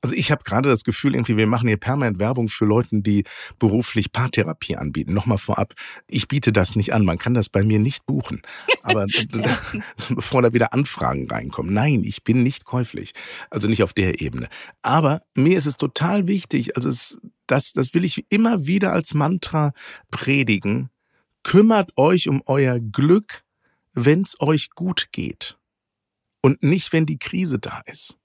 Also 0.03 0.15
ich 0.15 0.31
habe 0.31 0.45
gerade 0.45 0.69
das 0.69 0.85
Gefühl, 0.85 1.15
irgendwie, 1.15 1.37
wir 1.37 1.47
machen 1.47 1.69
hier 1.69 1.79
permanent 1.79 2.19
Werbung 2.19 2.49
für 2.49 2.65
Leute, 2.65 3.01
die 3.03 3.25
beruflich 3.59 4.13
Paartherapie 4.13 4.77
anbieten. 4.77 5.13
Nochmal 5.13 5.39
vorab, 5.39 5.75
ich 6.07 6.29
biete 6.29 6.53
das 6.53 6.77
nicht 6.77 6.93
an. 6.93 7.05
Man 7.05 7.19
kann 7.19 7.35
das 7.35 7.49
bei 7.49 7.63
mir 7.63 7.79
nicht 7.79 8.07
buchen. 8.07 8.41
Aber 8.83 9.07
bevor 10.09 10.43
da 10.43 10.53
wieder 10.53 10.73
Anfragen 10.73 11.29
reinkommen. 11.29 11.75
Nein, 11.75 12.05
ich 12.05 12.23
bin 12.23 12.43
nicht 12.43 12.65
käuflich. 12.65 13.15
Also 13.51 13.69
nicht 13.69 13.83
auf 13.83 13.93
der 13.93 14.21
Ebene. 14.21 14.49
Aber 14.83 15.23
mir 15.35 15.59
ist 15.59 15.67
es 15.67 15.77
total 15.77 16.27
wichtig, 16.27 16.77
also 16.77 16.89
es, 16.89 17.19
das, 17.47 17.73
das 17.73 17.95
will 17.95 18.05
ich 18.05 18.27
immer 18.29 18.67
wieder 18.67 18.93
als 18.93 19.15
Mantra 19.15 19.73
predigen. 20.11 20.91
Kümmert 21.43 21.97
euch 21.97 22.29
um 22.29 22.43
euer 22.47 22.81
Glück, 22.81 23.43
wenn 23.93 24.23
es 24.23 24.41
euch 24.41 24.71
gut 24.71 25.09
geht 25.13 25.57
und 26.47 26.63
nicht, 26.63 26.93
wenn 26.93 27.07
die 27.07 27.19
Krise 27.19 27.59
da 27.59 27.83
ist. 27.87 28.17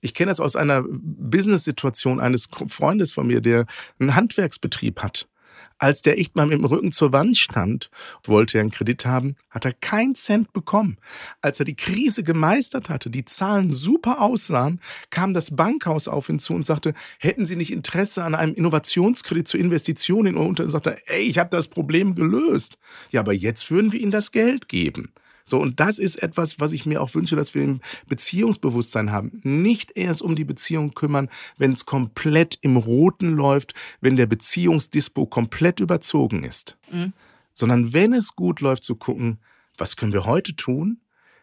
Ich 0.00 0.14
kenne 0.14 0.30
das 0.30 0.40
aus 0.40 0.56
einer 0.56 0.82
Business-Situation 0.88 2.18
eines 2.18 2.48
Freundes 2.68 3.12
von 3.12 3.26
mir, 3.26 3.42
der 3.42 3.66
einen 3.98 4.16
Handwerksbetrieb 4.16 5.02
hat. 5.02 5.28
Als 5.76 6.00
der 6.00 6.18
echt 6.18 6.34
mal 6.34 6.46
mit 6.46 6.56
dem 6.56 6.64
Rücken 6.64 6.92
zur 6.92 7.12
Wand 7.12 7.36
stand, 7.36 7.90
wollte 8.24 8.56
er 8.56 8.62
einen 8.62 8.70
Kredit 8.70 9.04
haben, 9.04 9.36
hat 9.50 9.66
er 9.66 9.74
keinen 9.74 10.14
Cent 10.14 10.54
bekommen. 10.54 10.96
Als 11.42 11.58
er 11.58 11.66
die 11.66 11.76
Krise 11.76 12.22
gemeistert 12.22 12.88
hatte, 12.88 13.10
die 13.10 13.26
Zahlen 13.26 13.70
super 13.70 14.22
aussahen, 14.22 14.80
kam 15.10 15.34
das 15.34 15.54
Bankhaus 15.54 16.08
auf 16.08 16.30
ihn 16.30 16.38
zu 16.38 16.54
und 16.54 16.64
sagte, 16.64 16.94
hätten 17.18 17.44
Sie 17.44 17.56
nicht 17.56 17.70
Interesse 17.70 18.24
an 18.24 18.34
einem 18.34 18.54
Innovationskredit 18.54 19.46
zur 19.46 19.60
Investition 19.60 20.24
in 20.24 20.36
Ihr 20.36 20.40
Unternehmen? 20.40 20.72
sagte, 20.72 20.96
ey, 21.04 21.24
ich 21.24 21.36
habe 21.36 21.50
das 21.50 21.68
Problem 21.68 22.14
gelöst. 22.14 22.78
Ja, 23.10 23.20
aber 23.20 23.34
jetzt 23.34 23.70
würden 23.70 23.92
wir 23.92 24.00
Ihnen 24.00 24.10
das 24.10 24.32
Geld 24.32 24.68
geben. 24.68 25.12
So, 25.48 25.60
und 25.60 25.78
das 25.78 26.00
ist 26.00 26.16
etwas, 26.16 26.58
was 26.58 26.72
ich 26.72 26.86
mir 26.86 27.00
auch 27.00 27.14
wünsche, 27.14 27.36
dass 27.36 27.54
wir 27.54 27.62
im 27.62 27.80
Beziehungsbewusstsein 28.08 29.12
haben. 29.12 29.40
Nicht 29.44 29.96
erst 29.96 30.20
um 30.20 30.34
die 30.34 30.44
Beziehung 30.44 30.92
kümmern, 30.92 31.30
wenn 31.56 31.72
es 31.72 31.86
komplett 31.86 32.58
im 32.62 32.76
Roten 32.76 33.30
läuft, 33.30 33.72
wenn 34.00 34.16
der 34.16 34.26
Beziehungsdispo 34.26 35.26
komplett 35.26 35.78
überzogen 35.78 36.42
ist. 36.42 36.76
Mhm. 36.90 37.12
Sondern 37.54 37.92
wenn 37.92 38.12
es 38.12 38.34
gut 38.34 38.60
läuft, 38.60 38.82
zu 38.82 38.96
gucken, 38.96 39.38
was 39.78 39.96
können 39.96 40.12
wir 40.12 40.24
heute 40.24 40.56
tun, 40.56 41.00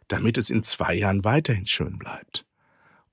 damit 0.10 0.38
es 0.38 0.50
in 0.50 0.64
zwei 0.64 0.94
Jahren 0.94 1.24
weiterhin 1.24 1.66
schön 1.66 1.98
bleibt. 1.98 2.46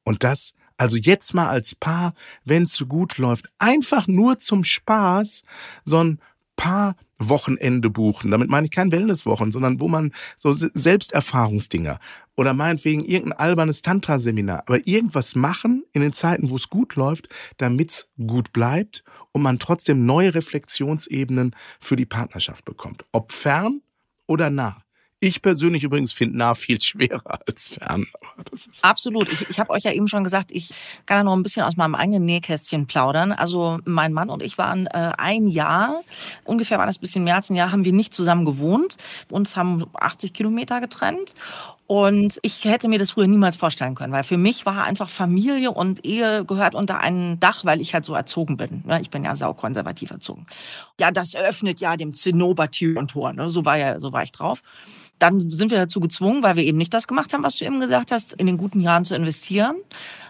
Und 0.03 0.25
das 0.25 0.55
also 0.81 0.97
jetzt 0.97 1.35
mal 1.35 1.51
als 1.51 1.75
Paar, 1.75 2.15
wenn 2.47 2.63
es 2.63 2.73
so 2.73 2.87
gut 2.87 3.19
läuft, 3.19 3.51
einfach 3.59 4.07
nur 4.07 4.39
zum 4.39 4.65
Spaß, 4.65 5.43
so 5.85 6.03
ein 6.03 6.21
paar 6.61 6.95
Wochenende 7.19 7.89
buchen. 7.89 8.31
Damit 8.31 8.51
meine 8.51 8.67
ich 8.67 8.71
kein 8.71 8.93
Wellnesswochen, 8.93 9.51
sondern 9.51 9.81
wo 9.81 9.89
man 9.89 10.13
so 10.37 10.53
Selbsterfahrungsdinger 10.53 11.99
oder 12.37 12.53
meinetwegen 12.53 13.03
irgendein 13.03 13.39
albernes 13.39 13.81
Tantra-Seminar, 13.81 14.65
aber 14.67 14.87
irgendwas 14.87 15.35
machen 15.35 15.85
in 15.95 16.03
den 16.03 16.13
Zeiten, 16.13 16.51
wo 16.51 16.57
es 16.57 16.69
gut 16.69 16.97
läuft, 16.97 17.31
damit 17.57 17.91
es 17.91 18.09
gut 18.27 18.53
bleibt 18.53 19.05
und 19.33 19.41
man 19.41 19.59
trotzdem 19.59 20.05
neue 20.05 20.35
Reflexionsebenen 20.35 21.57
für 21.79 21.97
die 21.97 22.07
Partnerschaft 22.07 22.67
bekommt. 22.67 23.07
Ob 23.11 23.33
fern 23.33 23.81
oder 24.27 24.51
nah. 24.51 24.83
Ich 25.23 25.43
persönlich 25.43 25.85
übrigens 25.85 26.15
finde 26.15 26.39
nah 26.39 26.55
viel 26.55 26.81
schwerer 26.81 27.41
als 27.47 27.69
fern. 27.69 28.07
Absolut. 28.81 29.31
Ich, 29.31 29.51
ich 29.51 29.61
habe 29.61 29.71
euch 29.71 29.83
ja 29.83 29.93
eben 29.93 30.09
schon 30.09 30.25
gesagt, 30.25 30.51
ich 30.51 30.73
kann 31.05 31.19
ja 31.19 31.25
noch 31.25 31.37
ein 31.37 31.43
bisschen 31.43 31.63
aus 31.63 31.77
meinem 31.77 31.95
eigenen 31.95 32.25
Nähkästchen 32.25 32.87
plaudern. 32.87 33.33
Also 33.33 33.79
mein 33.85 34.15
Mann 34.15 34.31
und 34.31 34.43
ich 34.43 34.57
waren 34.57 34.87
äh, 34.87 35.13
ein 35.19 35.47
Jahr, 35.47 36.03
ungefähr 36.45 36.79
war 36.79 36.87
das 36.87 36.97
ein 36.97 37.03
bisschen 37.03 37.25
mehr 37.25 37.35
als 37.35 37.51
ein 37.51 37.55
Jahr, 37.57 37.71
haben 37.71 37.85
wir 37.85 37.93
nicht 37.93 38.15
zusammen 38.15 38.47
gewohnt. 38.47 38.97
Uns 39.29 39.59
haben 39.59 39.85
80 39.93 40.33
Kilometer 40.33 40.81
getrennt. 40.81 41.35
Und 41.87 42.39
ich 42.43 42.65
hätte 42.65 42.89
mir 42.89 43.01
das 43.01 43.11
früher 43.11 43.27
niemals 43.27 43.57
vorstellen 43.57 43.97
können, 43.97 44.13
weil 44.13 44.23
für 44.23 44.37
mich 44.37 44.65
war 44.65 44.85
einfach 44.85 45.09
Familie 45.09 45.73
und 45.73 46.05
Ehe 46.05 46.45
gehört 46.45 46.77
unter 46.77 47.01
ein 47.01 47.41
Dach, 47.41 47.65
weil 47.65 47.81
ich 47.81 47.95
halt 47.95 48.05
so 48.05 48.15
erzogen 48.15 48.57
bin. 48.57 48.85
Ich 49.01 49.11
bin 49.11 49.25
ja 49.25 49.35
saukonservativ 49.35 50.13
erzogen. 50.13 50.47
Ja, 51.01 51.11
das 51.11 51.35
öffnet 51.35 51.81
ja 51.81 51.97
dem 51.97 52.13
Zinnober 52.13 52.71
Tür 52.71 53.01
und 53.01 53.11
Tor. 53.11 53.33
Ne? 53.33 53.49
So 53.49 53.65
war 53.65 53.77
ja, 53.77 53.99
so 53.99 54.13
war 54.13 54.23
ich 54.23 54.31
drauf 54.31 54.63
dann 55.21 55.51
sind 55.51 55.71
wir 55.71 55.79
dazu 55.79 56.01
gezwungen, 56.01 56.43
weil 56.43 56.57
wir 56.57 56.65
eben 56.65 56.79
nicht 56.79 56.93
das 56.93 57.07
gemacht 57.07 57.33
haben, 57.33 57.45
was 57.45 57.57
du 57.57 57.65
eben 57.65 57.79
gesagt 57.79 58.11
hast, 58.11 58.33
in 58.33 58.47
den 58.47 58.57
guten 58.57 58.81
Jahren 58.81 59.05
zu 59.05 59.15
investieren, 59.15 59.77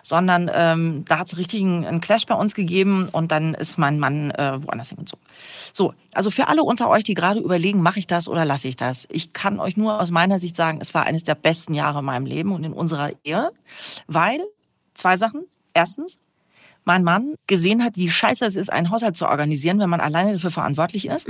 sondern 0.03 0.51
ähm, 0.53 1.05
da 1.07 1.21
hat 1.21 1.29
es 1.29 1.37
richtig 1.37 1.63
einen, 1.63 2.01
Clash 2.01 2.27
bei 2.27 2.35
uns 2.35 2.55
gegeben 2.55 3.09
und 3.11 3.31
dann 3.31 3.55
ist 3.55 3.79
mein 3.79 3.99
Mann 3.99 4.33
äh, 4.33 4.59
woanders 4.63 4.89
hingezogen. 4.89 5.25
So, 5.73 5.95
also 6.13 6.31
für 6.31 6.49
alle 6.49 6.65
unter 6.65 6.91
euch, 6.91 7.05
die 7.05 7.15
gerade 7.15 7.39
überlegen, 7.39 7.83
mache 7.83 8.01
ich 8.01 8.09
das 8.09 8.27
oder 8.27 8.45
lasse 8.45 8.67
ich 8.67 8.77
das? 8.77 9.07
Ich 9.11 9.33
kann 9.33 9.61
euch 9.61 9.77
nur 9.77 10.01
aus 10.01 10.11
meiner 10.11 10.41
Sicht 10.41 10.57
sagen, 10.57 10.79
es 10.81 10.93
war 10.93 11.05
eines 11.05 11.23
der 11.23 11.37
besten 11.37 11.73
Jahre 11.73 12.01
in 12.01 12.05
meinem 12.05 12.27
Leben 12.27 12.53
und 12.53 12.65
in 12.65 12.73
unserer 12.73 13.13
Ehe, 13.23 13.51
weil 14.09 14.41
zwei 14.95 15.17
Sachen. 15.17 15.45
Erstens, 15.73 16.19
mein 16.85 17.05
Mann 17.05 17.35
gesehen 17.47 17.85
hat, 17.85 17.97
wie 17.97 18.11
scheiße 18.11 18.45
es 18.45 18.57
ist, 18.57 18.73
einen 18.73 18.91
Haushalt 18.91 19.17
zu 19.17 19.27
organisieren, 19.27 19.79
wenn 19.79 19.91
man 19.91 20.01
alleine 20.01 20.33
dafür 20.33 20.51
verantwortlich 20.51 21.07
ist. 21.07 21.29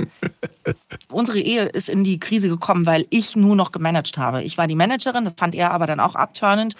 Unsere 1.11 1.39
Ehe 1.39 1.65
ist 1.65 1.89
in 1.89 2.03
die 2.03 2.19
Krise 2.19 2.49
gekommen, 2.49 2.85
weil 2.85 3.05
ich 3.09 3.35
nur 3.35 3.55
noch 3.55 3.71
gemanagt 3.71 4.17
habe. 4.17 4.43
Ich 4.43 4.57
war 4.57 4.67
die 4.67 4.75
Managerin, 4.75 5.25
das 5.25 5.33
fand 5.37 5.55
er 5.55 5.71
aber 5.71 5.87
dann 5.87 5.99
auch 5.99 6.15
abturnend 6.15 6.75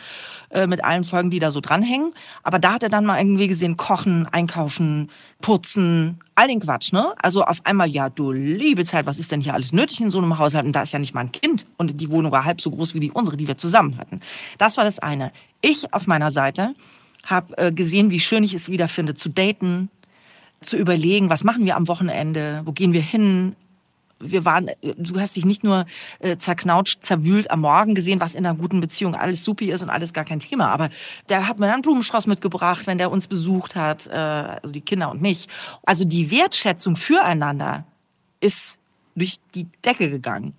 äh, 0.49 0.67
mit 0.67 0.83
allen 0.83 1.03
Folgen, 1.03 1.29
die 1.29 1.39
da 1.39 1.51
so 1.51 1.59
dranhängen. 1.59 2.13
Aber 2.43 2.59
da 2.59 2.73
hat 2.73 2.83
er 2.83 2.89
dann 2.89 3.05
mal 3.05 3.19
irgendwie 3.19 3.47
gesehen, 3.47 3.77
kochen, 3.77 4.25
einkaufen, 4.27 5.09
putzen, 5.41 6.19
all 6.35 6.47
den 6.47 6.59
Quatsch, 6.59 6.93
ne? 6.93 7.13
Also 7.21 7.43
auf 7.43 7.65
einmal, 7.65 7.89
ja, 7.89 8.09
du 8.09 8.31
liebe 8.31 8.85
Zeit, 8.85 9.05
was 9.05 9.19
ist 9.19 9.31
denn 9.31 9.41
hier 9.41 9.53
alles 9.53 9.73
nötig 9.73 10.01
in 10.01 10.09
so 10.09 10.19
einem 10.19 10.37
Haushalt? 10.37 10.65
Und 10.65 10.75
da 10.75 10.81
ist 10.81 10.91
ja 10.91 10.99
nicht 10.99 11.13
mal 11.13 11.21
ein 11.21 11.31
Kind 11.31 11.67
und 11.77 11.99
die 11.99 12.09
Wohnung 12.09 12.31
war 12.31 12.45
halb 12.45 12.61
so 12.61 12.71
groß 12.71 12.93
wie 12.93 12.99
die 12.99 13.11
unsere, 13.11 13.37
die 13.37 13.47
wir 13.47 13.57
zusammen 13.57 13.97
hatten. 13.97 14.21
Das 14.57 14.77
war 14.77 14.83
das 14.83 14.99
eine. 14.99 15.31
Ich 15.61 15.93
auf 15.93 16.07
meiner 16.07 16.31
Seite 16.31 16.73
habe 17.25 17.57
äh, 17.57 17.71
gesehen, 17.71 18.11
wie 18.11 18.19
schön 18.19 18.43
ich 18.43 18.53
es 18.53 18.69
wiederfinde, 18.69 19.15
zu 19.15 19.29
daten, 19.29 19.89
zu 20.61 20.77
überlegen, 20.77 21.29
was 21.29 21.43
machen 21.43 21.65
wir 21.65 21.75
am 21.75 21.87
Wochenende, 21.87 22.61
wo 22.65 22.71
gehen 22.71 22.93
wir 22.93 23.01
hin. 23.01 23.55
Wir 24.19 24.45
waren, 24.45 24.67
äh, 24.67 24.93
du 24.97 25.19
hast 25.19 25.35
dich 25.35 25.45
nicht 25.45 25.63
nur 25.63 25.85
äh, 26.19 26.37
zerknautscht, 26.37 27.03
zerwühlt 27.03 27.49
am 27.49 27.61
Morgen 27.61 27.95
gesehen, 27.95 28.19
was 28.19 28.35
in 28.35 28.45
einer 28.45 28.55
guten 28.55 28.79
Beziehung 28.79 29.15
alles 29.15 29.43
supi 29.43 29.71
ist 29.71 29.81
und 29.81 29.89
alles 29.89 30.13
gar 30.13 30.25
kein 30.25 30.39
Thema. 30.39 30.67
Aber 30.67 30.89
der 31.29 31.47
hat 31.47 31.59
mir 31.59 31.65
dann 31.65 31.75
einen 31.75 31.81
Blumenstrauß 31.81 32.27
mitgebracht, 32.27 32.87
wenn 32.87 32.97
der 32.97 33.11
uns 33.11 33.27
besucht 33.27 33.75
hat, 33.75 34.07
äh, 34.07 34.11
also 34.13 34.71
die 34.71 34.81
Kinder 34.81 35.09
und 35.09 35.21
mich. 35.21 35.47
Also 35.83 36.05
die 36.05 36.31
Wertschätzung 36.31 36.95
füreinander 36.95 37.85
ist 38.39 38.77
durch 39.15 39.37
die 39.55 39.67
Decke 39.83 40.09
gegangen. 40.09 40.53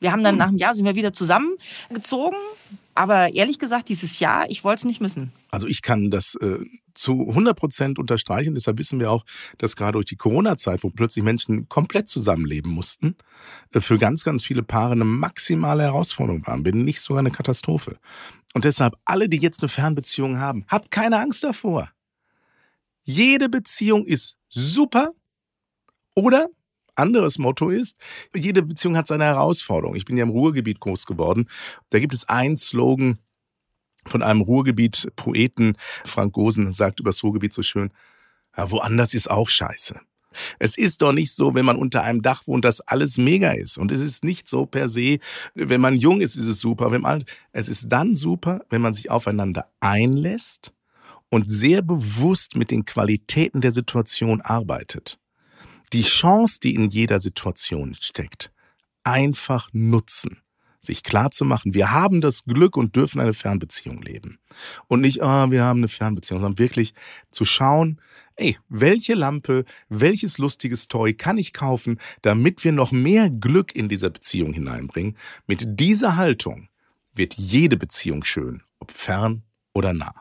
Wir 0.00 0.12
haben 0.12 0.22
dann 0.22 0.34
hm. 0.34 0.38
nach 0.38 0.48
einem 0.48 0.58
Jahr 0.58 0.74
sind 0.74 0.84
wir 0.84 0.94
wieder 0.94 1.12
zusammengezogen. 1.12 2.38
Aber 2.98 3.32
ehrlich 3.32 3.60
gesagt, 3.60 3.88
dieses 3.90 4.18
Jahr, 4.18 4.50
ich 4.50 4.64
wollte 4.64 4.80
es 4.80 4.84
nicht 4.84 5.00
missen. 5.00 5.30
Also 5.52 5.68
ich 5.68 5.82
kann 5.82 6.10
das 6.10 6.34
äh, 6.34 6.64
zu 6.94 7.28
100 7.28 7.56
Prozent 7.56 7.96
unterstreichen. 7.96 8.54
Deshalb 8.54 8.76
wissen 8.78 8.98
wir 8.98 9.12
auch, 9.12 9.24
dass 9.56 9.76
gerade 9.76 9.92
durch 9.92 10.06
die 10.06 10.16
Corona-Zeit, 10.16 10.82
wo 10.82 10.90
plötzlich 10.90 11.24
Menschen 11.24 11.68
komplett 11.68 12.08
zusammenleben 12.08 12.72
mussten, 12.72 13.14
äh, 13.72 13.78
für 13.78 13.98
ganz, 13.98 14.24
ganz 14.24 14.42
viele 14.42 14.64
Paare 14.64 14.94
eine 14.94 15.04
maximale 15.04 15.84
Herausforderung 15.84 16.44
waren, 16.48 16.64
wenn 16.64 16.84
nicht 16.84 17.00
sogar 17.00 17.20
eine 17.20 17.30
Katastrophe. 17.30 17.98
Und 18.52 18.64
deshalb 18.64 18.96
alle, 19.04 19.28
die 19.28 19.38
jetzt 19.38 19.62
eine 19.62 19.68
Fernbeziehung 19.68 20.40
haben, 20.40 20.64
habt 20.66 20.90
keine 20.90 21.20
Angst 21.20 21.44
davor. 21.44 21.88
Jede 23.04 23.48
Beziehung 23.48 24.06
ist 24.06 24.36
super 24.48 25.12
oder 26.16 26.48
anderes 26.98 27.38
Motto 27.38 27.70
ist, 27.70 27.96
jede 28.34 28.62
Beziehung 28.62 28.96
hat 28.96 29.06
seine 29.06 29.24
Herausforderung. 29.24 29.94
Ich 29.96 30.04
bin 30.04 30.16
ja 30.16 30.24
im 30.24 30.30
Ruhrgebiet 30.30 30.80
groß 30.80 31.06
geworden. 31.06 31.48
Da 31.90 31.98
gibt 31.98 32.14
es 32.14 32.28
einen 32.28 32.56
Slogan 32.56 33.18
von 34.04 34.22
einem 34.22 34.40
Ruhrgebiet-Poeten, 34.40 35.76
Frank 36.04 36.32
Gosen, 36.32 36.72
sagt 36.72 37.00
über 37.00 37.10
das 37.10 37.22
Ruhrgebiet 37.22 37.52
so 37.52 37.62
schön, 37.62 37.90
ja, 38.56 38.70
woanders 38.70 39.14
ist 39.14 39.30
auch 39.30 39.48
scheiße. 39.48 40.00
Es 40.58 40.76
ist 40.76 41.02
doch 41.02 41.12
nicht 41.12 41.32
so, 41.32 41.54
wenn 41.54 41.64
man 41.64 41.76
unter 41.76 42.02
einem 42.02 42.22
Dach 42.22 42.46
wohnt, 42.46 42.64
dass 42.64 42.80
alles 42.80 43.18
mega 43.18 43.52
ist. 43.52 43.78
Und 43.78 43.90
es 43.90 44.00
ist 44.00 44.24
nicht 44.24 44.46
so 44.46 44.66
per 44.66 44.88
se, 44.88 45.18
wenn 45.54 45.80
man 45.80 45.96
jung 45.96 46.20
ist, 46.20 46.36
ist 46.36 46.44
es 46.44 46.60
super. 46.60 46.90
Wenn 46.90 47.00
man, 47.02 47.24
es 47.52 47.68
ist 47.68 47.88
dann 47.88 48.14
super, 48.14 48.60
wenn 48.68 48.82
man 48.82 48.92
sich 48.92 49.10
aufeinander 49.10 49.70
einlässt 49.80 50.72
und 51.30 51.50
sehr 51.50 51.82
bewusst 51.82 52.56
mit 52.56 52.70
den 52.70 52.84
Qualitäten 52.84 53.60
der 53.60 53.72
Situation 53.72 54.40
arbeitet 54.40 55.18
die 55.92 56.02
Chance, 56.02 56.60
die 56.62 56.74
in 56.74 56.88
jeder 56.88 57.20
Situation 57.20 57.94
steckt, 57.94 58.52
einfach 59.04 59.68
nutzen. 59.72 60.42
Sich 60.80 61.02
klar 61.02 61.30
zu 61.32 61.44
machen, 61.44 61.74
wir 61.74 61.90
haben 61.90 62.20
das 62.20 62.44
Glück 62.44 62.76
und 62.76 62.94
dürfen 62.94 63.20
eine 63.20 63.34
Fernbeziehung 63.34 64.00
leben. 64.00 64.38
Und 64.86 65.00
nicht, 65.00 65.22
ah, 65.22 65.44
oh, 65.44 65.50
wir 65.50 65.64
haben 65.64 65.80
eine 65.80 65.88
Fernbeziehung, 65.88 66.40
sondern 66.40 66.58
wirklich 66.58 66.94
zu 67.30 67.44
schauen, 67.44 68.00
ey, 68.36 68.56
welche 68.68 69.14
Lampe, 69.14 69.64
welches 69.88 70.38
lustiges 70.38 70.86
Toy 70.86 71.14
kann 71.14 71.36
ich 71.36 71.52
kaufen, 71.52 71.98
damit 72.22 72.62
wir 72.62 72.72
noch 72.72 72.92
mehr 72.92 73.28
Glück 73.28 73.74
in 73.74 73.88
dieser 73.88 74.10
Beziehung 74.10 74.52
hineinbringen. 74.52 75.16
Mit 75.46 75.80
dieser 75.80 76.16
Haltung 76.16 76.68
wird 77.12 77.34
jede 77.34 77.76
Beziehung 77.76 78.22
schön, 78.24 78.62
ob 78.78 78.92
fern 78.92 79.42
oder 79.74 79.92
nah. 79.92 80.14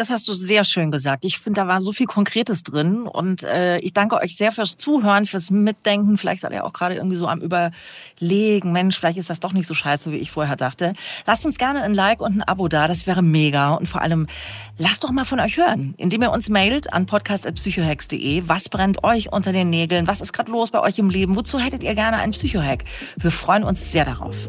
Das 0.00 0.08
hast 0.08 0.26
du 0.28 0.32
sehr 0.32 0.64
schön 0.64 0.90
gesagt. 0.90 1.26
Ich 1.26 1.38
finde, 1.38 1.60
da 1.60 1.68
war 1.68 1.82
so 1.82 1.92
viel 1.92 2.06
Konkretes 2.06 2.62
drin. 2.62 3.02
Und 3.02 3.42
äh, 3.42 3.80
ich 3.80 3.92
danke 3.92 4.16
euch 4.16 4.34
sehr 4.34 4.50
fürs 4.50 4.78
Zuhören, 4.78 5.26
fürs 5.26 5.50
Mitdenken. 5.50 6.16
Vielleicht 6.16 6.40
seid 6.40 6.52
ihr 6.52 6.64
auch 6.64 6.72
gerade 6.72 6.94
irgendwie 6.94 7.18
so 7.18 7.28
am 7.28 7.42
Überlegen. 7.42 8.72
Mensch, 8.72 8.98
vielleicht 8.98 9.18
ist 9.18 9.28
das 9.28 9.40
doch 9.40 9.52
nicht 9.52 9.66
so 9.66 9.74
scheiße, 9.74 10.10
wie 10.10 10.16
ich 10.16 10.30
vorher 10.30 10.56
dachte. 10.56 10.94
Lasst 11.26 11.44
uns 11.44 11.58
gerne 11.58 11.82
ein 11.82 11.92
Like 11.92 12.22
und 12.22 12.38
ein 12.38 12.42
Abo 12.42 12.66
da. 12.68 12.88
Das 12.88 13.06
wäre 13.06 13.20
mega. 13.20 13.74
Und 13.74 13.90
vor 13.90 14.00
allem, 14.00 14.26
lasst 14.78 15.04
doch 15.04 15.10
mal 15.10 15.26
von 15.26 15.38
euch 15.38 15.58
hören, 15.58 15.92
indem 15.98 16.22
ihr 16.22 16.32
uns 16.32 16.48
mailt 16.48 16.94
an 16.94 17.04
podcast.psychohex.de. 17.04 18.44
Was 18.46 18.70
brennt 18.70 19.04
euch 19.04 19.30
unter 19.34 19.52
den 19.52 19.68
Nägeln? 19.68 20.08
Was 20.08 20.22
ist 20.22 20.32
gerade 20.32 20.50
los 20.50 20.70
bei 20.70 20.80
euch 20.80 20.98
im 20.98 21.10
Leben? 21.10 21.36
Wozu 21.36 21.58
hättet 21.58 21.82
ihr 21.82 21.94
gerne 21.94 22.16
einen 22.16 22.32
Psychohack? 22.32 22.84
Wir 23.18 23.30
freuen 23.30 23.64
uns 23.64 23.92
sehr 23.92 24.06
darauf. 24.06 24.48